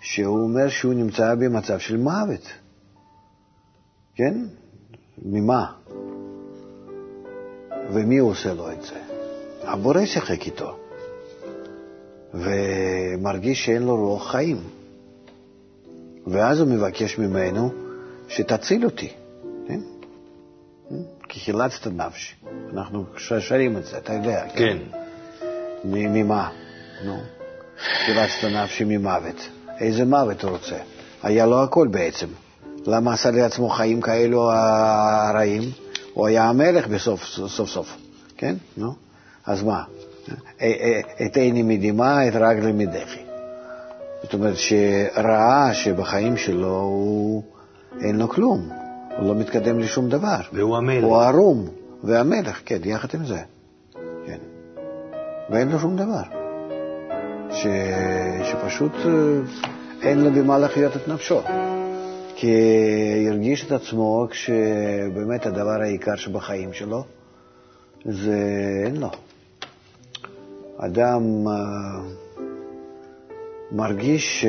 שהוא 0.01 0.41
אומר 0.43 0.69
שהוא 0.69 0.95
נמצא 0.95 1.35
במצב 1.35 1.79
של 1.79 1.97
מוות. 1.97 2.47
כן? 4.19 4.35
ממה? 5.25 5.73
ומי 7.93 8.19
עושה 8.19 8.55
לו 8.55 8.73
את 8.73 8.83
זה? 8.83 8.95
הבורא 9.63 10.07
שיחק 10.07 10.47
איתו, 10.47 10.77
ומרגיש 12.35 13.65
שאין 13.65 13.83
לו 13.83 13.97
רוח 13.97 14.31
חיים. 14.31 14.57
ואז 16.27 16.61
הוא 16.61 16.69
מבקש 16.69 17.19
ממנו 17.19 17.71
שתציל 18.29 18.85
אותי, 18.85 19.09
כן? 19.69 19.81
כי 21.29 21.41
חילצת 21.41 21.87
נפשי. 21.87 22.35
אנחנו 22.73 23.05
שרים 23.19 23.77
את 23.77 23.85
זה, 23.85 23.99
אתה 23.99 24.13
יודע. 24.13 24.49
כן. 24.55 24.77
מ- 25.85 26.13
ממה? 26.15 26.51
נו. 27.05 27.17
חילצת 28.07 28.45
נפשי 28.45 28.85
ממוות. 28.85 29.49
איזה 29.81 30.05
מוות 30.05 30.43
הוא 30.43 30.51
רוצה? 30.51 30.77
היה 31.23 31.47
לו 31.47 31.63
הכל 31.63 31.89
בעצם. 31.91 32.27
למה 32.87 33.13
עשה 33.13 33.31
לעצמו 33.31 33.69
חיים 33.69 34.01
כאלו 34.01 34.51
הרעים? 34.53 35.63
הוא 36.15 36.27
היה 36.27 36.45
המלך 36.45 36.87
בסוף 36.87 37.25
סוף 37.47 37.69
סוף, 37.69 37.97
כן? 38.37 38.55
נו. 38.77 38.93
אז 39.47 39.63
מה? 39.63 39.83
א- 40.61 40.65
א- 40.65 41.25
את 41.27 41.37
עיני 41.37 41.63
מדמעה, 41.63 42.29
את 42.29 42.33
רגלי 42.35 42.73
מדחי. 42.73 43.21
זאת 44.23 44.35
אומרת 44.35 44.57
שראה 44.57 45.75
שבחיים 45.75 46.37
שלו 46.37 46.81
הוא... 46.81 47.43
אין 48.01 48.17
לו 48.17 48.29
כלום, 48.29 48.69
הוא 49.19 49.29
לא 49.29 49.35
מתקדם 49.35 49.79
לשום 49.79 50.09
דבר. 50.09 50.41
והוא 50.53 50.77
המלך. 50.77 51.05
הוא 51.05 51.17
ערום, 51.17 51.69
והמלך, 52.05 52.61
כן, 52.65 52.79
יחד 52.85 53.09
עם 53.15 53.27
זה. 53.27 53.39
כן. 54.27 54.39
ואין 55.51 55.69
לו 55.69 55.79
שום 55.79 55.97
דבר. 55.97 56.23
ש... 57.51 57.67
שפשוט 58.45 58.93
אה, 58.95 59.11
אין 60.03 60.25
לו 60.25 60.33
במה 60.33 60.59
לחיות 60.59 60.97
את 60.97 61.09
נפשו. 61.09 61.41
כי 62.41 63.27
הרגיש 63.29 63.67
את 63.67 63.73
עצמו 63.73 64.27
כשבאמת 64.31 65.47
הדבר 65.47 65.83
העיקר 65.83 66.17
שבחיים 66.17 66.73
שלו 66.73 67.05
זה 68.05 68.37
אין 68.85 68.97
לו. 68.97 69.11
אדם 70.77 71.49
אה, 71.49 71.53
מרגיש 73.73 74.47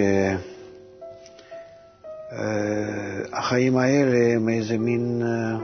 שהחיים 2.31 3.77
האלה 3.77 4.35
הם 4.35 4.49
איזה 4.49 4.77
מין, 4.77 5.21
אה, 5.25 5.57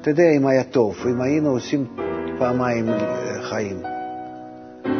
אתה 0.00 0.10
יודע, 0.10 0.30
אם 0.36 0.46
היה 0.46 0.64
טוב, 0.64 0.96
אם 1.10 1.20
היינו 1.20 1.50
עושים 1.50 1.86
פעמיים 2.38 2.88
אה, 2.88 3.42
חיים, 3.42 3.82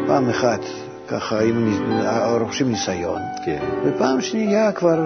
פעם 0.07 0.29
אחת 0.29 0.61
ככה, 1.09 1.41
עם, 1.41 1.81
רוכשים 2.41 2.71
ניסיון. 2.71 3.21
כן. 3.45 3.59
ופעם 3.85 4.21
שנייה 4.21 4.73
כבר... 4.73 5.01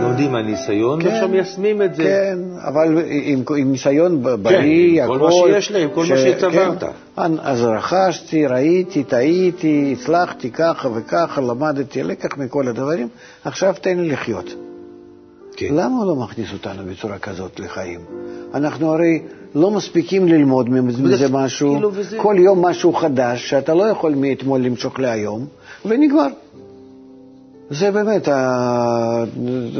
לומדים 0.00 0.32
מהניסיון, 0.32 1.02
כן, 1.02 1.08
ועכשיו 1.08 1.28
מיישמים 1.28 1.82
את 1.82 1.94
זה. 1.94 2.02
כן, 2.02 2.38
אבל 2.68 3.02
עם, 3.08 3.42
עם 3.56 3.72
ניסיון 3.72 4.22
בריא, 4.22 5.04
עם 5.04 5.10
הכל. 5.10 5.18
כל 5.18 5.24
מה 5.24 5.32
שיש 5.32 5.72
להם, 5.72 5.88
כל 5.94 6.00
מה 6.00 6.16
שצברת. 6.16 6.84
כן, 7.16 7.32
אז 7.42 7.62
רכשתי, 7.64 8.46
ראיתי, 8.46 9.04
טעיתי, 9.04 9.96
הצלחתי 9.98 10.50
ככה 10.50 10.88
וככה, 10.94 11.40
למדתי 11.40 12.02
לקח 12.02 12.36
מכל 12.36 12.68
הדברים, 12.68 13.08
עכשיו 13.44 13.74
תן 13.80 13.98
לי 13.98 14.08
לחיות. 14.08 14.54
כן. 15.58 15.74
למה 15.74 15.96
הוא 15.98 16.06
לא 16.06 16.16
מכניס 16.16 16.52
אותנו 16.52 16.82
בצורה 16.90 17.18
כזאת 17.18 17.60
לחיים? 17.60 18.00
אנחנו 18.54 18.92
הרי 18.92 19.22
לא 19.54 19.70
מספיקים 19.70 20.28
ללמוד 20.28 20.70
מזה 20.70 21.26
משהו, 21.30 21.70
כאילו 21.72 21.90
וזה- 21.94 22.18
כל 22.20 22.36
יום 22.38 22.66
משהו 22.66 22.92
חדש, 22.92 23.50
שאתה 23.50 23.74
לא 23.74 23.84
יכול 23.84 24.14
מאתמול 24.14 24.60
למשוך 24.60 24.98
להיום, 25.00 25.46
ונגמר. 25.86 26.26
זה 27.70 27.90
באמת, 27.90 28.28
ה- 28.28 29.24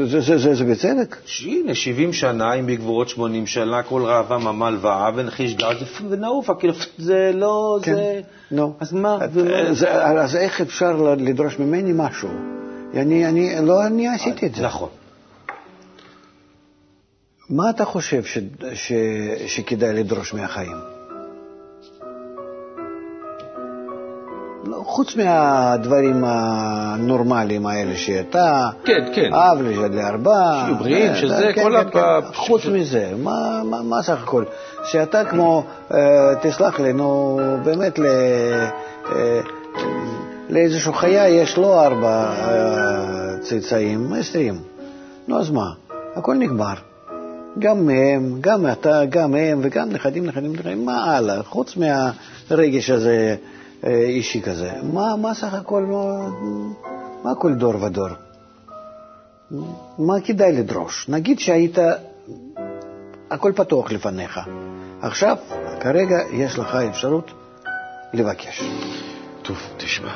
זה, 0.05 0.21
זה, 0.21 0.37
זה, 0.37 0.55
זה 0.55 0.65
בצדק. 0.65 1.15
הנה, 1.45 1.73
70 1.75 2.13
שנה, 2.13 2.53
אם 2.53 2.65
בגבורות 2.67 3.09
80 3.09 3.47
שנה, 3.47 3.83
כל 3.83 4.01
ראווה 4.05 4.37
ממל 4.37 4.77
ואהב 4.81 5.13
ונחש 5.17 5.53
גז 5.53 5.75
ונעופה, 6.09 6.53
כאילו, 6.55 6.73
זה 6.97 7.31
לא, 7.33 7.79
זה... 7.85 8.21
נו. 8.51 8.73
אז 8.79 8.93
מה? 8.93 9.17
אה, 9.21 9.27
ומה? 9.33 9.73
זה- 9.73 10.05
אז 10.05 10.35
איך 10.35 10.61
אפשר 10.61 11.15
לדרוש 11.17 11.59
ממני 11.59 11.91
משהו? 11.95 12.29
אני, 12.93 13.25
אני, 13.27 13.55
לא 13.61 13.85
אני 13.85 14.07
עשיתי 14.07 14.45
את 14.45 14.55
זה. 14.55 14.63
נכון. 14.65 14.89
מה 17.49 17.69
אתה 17.69 17.85
חושב 17.85 18.23
ש, 18.23 18.37
ש, 18.73 18.91
שכדאי 19.47 19.93
לדרוש 19.93 20.33
מהחיים? 20.33 20.77
לא, 24.65 24.81
חוץ 24.85 25.15
מהדברים 25.15 26.23
הנורמליים 26.27 27.65
האלה 27.65 27.95
שאתה, 27.95 28.69
כן, 28.85 29.11
כן. 29.15 29.33
אב 29.33 29.61
לארבע, 29.91 30.61
שיהיו 30.65 30.75
בריאים, 30.77 31.15
שזה 31.15 31.51
כן, 31.55 31.63
כל 31.63 31.71
כן, 31.83 31.87
הפ- 31.87 32.25
כן. 32.25 32.33
חוץ 32.33 32.65
מזה, 32.65 33.11
מה, 33.23 33.61
מה, 33.63 33.81
מה 33.81 34.03
סך 34.03 34.23
הכל? 34.23 34.43
שאתה 34.83 35.25
כמו, 35.25 35.63
אה, 35.93 35.99
תסלח 36.41 36.79
לי, 36.79 36.93
נו, 36.93 37.39
באמת, 37.63 37.99
ל, 37.99 38.05
אה, 39.15 39.39
לאיזשהו 40.49 40.93
חיה 40.93 41.29
יש 41.29 41.57
לו 41.57 41.79
ארבע 41.79 42.25
אה, 42.29 43.37
צאצאים, 43.41 44.13
עשרים. 44.13 44.59
נו, 45.27 45.39
אז 45.39 45.49
מה? 45.49 45.65
הכל 46.15 46.35
נגמר. 46.35 46.73
גם 47.59 47.85
מהם, 47.85 48.37
גם 48.41 48.71
אתה, 48.71 49.05
גם 49.09 49.35
הם, 49.35 49.59
וגם 49.63 49.89
נכדים, 49.89 50.25
נכדים, 50.25 50.53
נכדים, 50.53 50.85
מה 50.85 51.03
הלאה? 51.03 51.43
חוץ 51.43 51.77
מהרגש 51.77 52.89
הזה, 52.89 53.35
אה, 53.83 54.01
אישי 54.01 54.41
כזה. 54.41 54.71
מה, 54.93 55.15
מה 55.15 55.33
סך 55.33 55.53
הכל, 55.53 55.83
מה, 55.83 56.29
מה 57.23 57.35
כל 57.35 57.53
דור 57.53 57.83
ודור? 57.83 58.09
מה 59.97 60.21
כדאי 60.23 60.51
לדרוש? 60.51 61.09
נגיד 61.09 61.39
שהיית, 61.39 61.77
הכל 63.31 63.51
פתוח 63.55 63.91
לפניך. 63.91 64.39
עכשיו, 65.01 65.37
כרגע 65.79 66.17
יש 66.33 66.59
לך 66.59 66.75
אפשרות 66.75 67.31
לבקש. 68.13 68.63
טוב, 69.41 69.57
תשמע. 69.77 70.15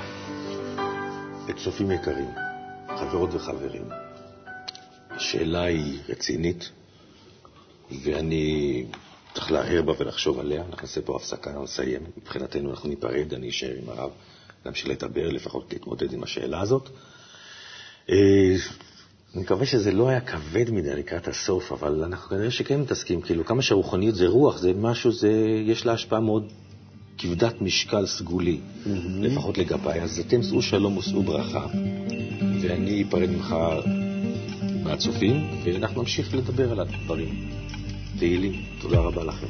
צופים 1.63 1.91
יקרים, 1.91 2.29
חברות 2.97 3.33
וחברים, 3.33 3.83
השאלה 5.09 5.63
היא 5.63 5.99
רצינית, 6.09 6.69
ואני 7.91 8.85
צריך 9.33 9.51
להרהר 9.51 9.81
בה 9.81 9.93
ולחשוב 9.99 10.39
עליה. 10.39 10.61
אנחנו 10.61 10.81
נעשה 10.81 11.01
פה 11.01 11.15
הפסקה, 11.15 11.51
נסיים. 11.63 12.01
מבחינתנו 12.17 12.71
אנחנו 12.71 12.89
ניפרד, 12.89 13.33
אני 13.33 13.49
אשאר 13.49 13.73
עם 13.83 13.89
הרב, 13.89 14.11
להמשיך 14.65 14.87
לדבר, 14.87 15.29
לפחות 15.29 15.73
להתמודד 15.73 16.13
עם 16.13 16.23
השאלה 16.23 16.61
הזאת. 16.61 16.89
אה, 18.09 18.55
אני 19.33 19.41
מקווה 19.41 19.65
שזה 19.65 19.91
לא 19.91 20.07
היה 20.07 20.21
כבד 20.21 20.71
מדי 20.71 20.95
לקראת 20.95 21.27
הסוף, 21.27 21.71
אבל 21.71 22.03
אנחנו 22.03 22.29
כנראה 22.29 22.51
שכן 22.51 22.81
מתעסקים, 22.81 23.21
כאילו, 23.21 23.45
כמה 23.45 23.61
שהרוחניות 23.61 24.15
זה 24.15 24.27
רוח, 24.27 24.57
זה 24.57 24.73
משהו, 24.73 25.11
זה, 25.11 25.31
יש 25.65 25.85
לה 25.85 25.93
השפעה 25.93 26.19
מאוד 26.19 26.51
כבדת 27.17 27.61
משקל 27.61 28.05
סגולי, 28.05 28.59
לפחות 29.21 29.57
לגביי. 29.57 30.01
אז 30.01 30.19
אתם 30.19 30.43
שאו 30.43 30.61
שלום 30.61 30.97
ושאו 30.97 31.23
ברכה, 31.23 31.67
ואני 32.61 33.03
אפרד 33.09 33.29
ממך 33.29 33.55
מהצופים, 34.83 35.47
ואנחנו 35.63 36.01
נמשיך 36.01 36.35
לדבר 36.35 36.71
על 36.71 36.79
הדברים. 36.79 37.62
תהילים, 38.17 38.53
תודה 38.81 38.99
רבה 38.99 39.23
לכם. 39.23 39.47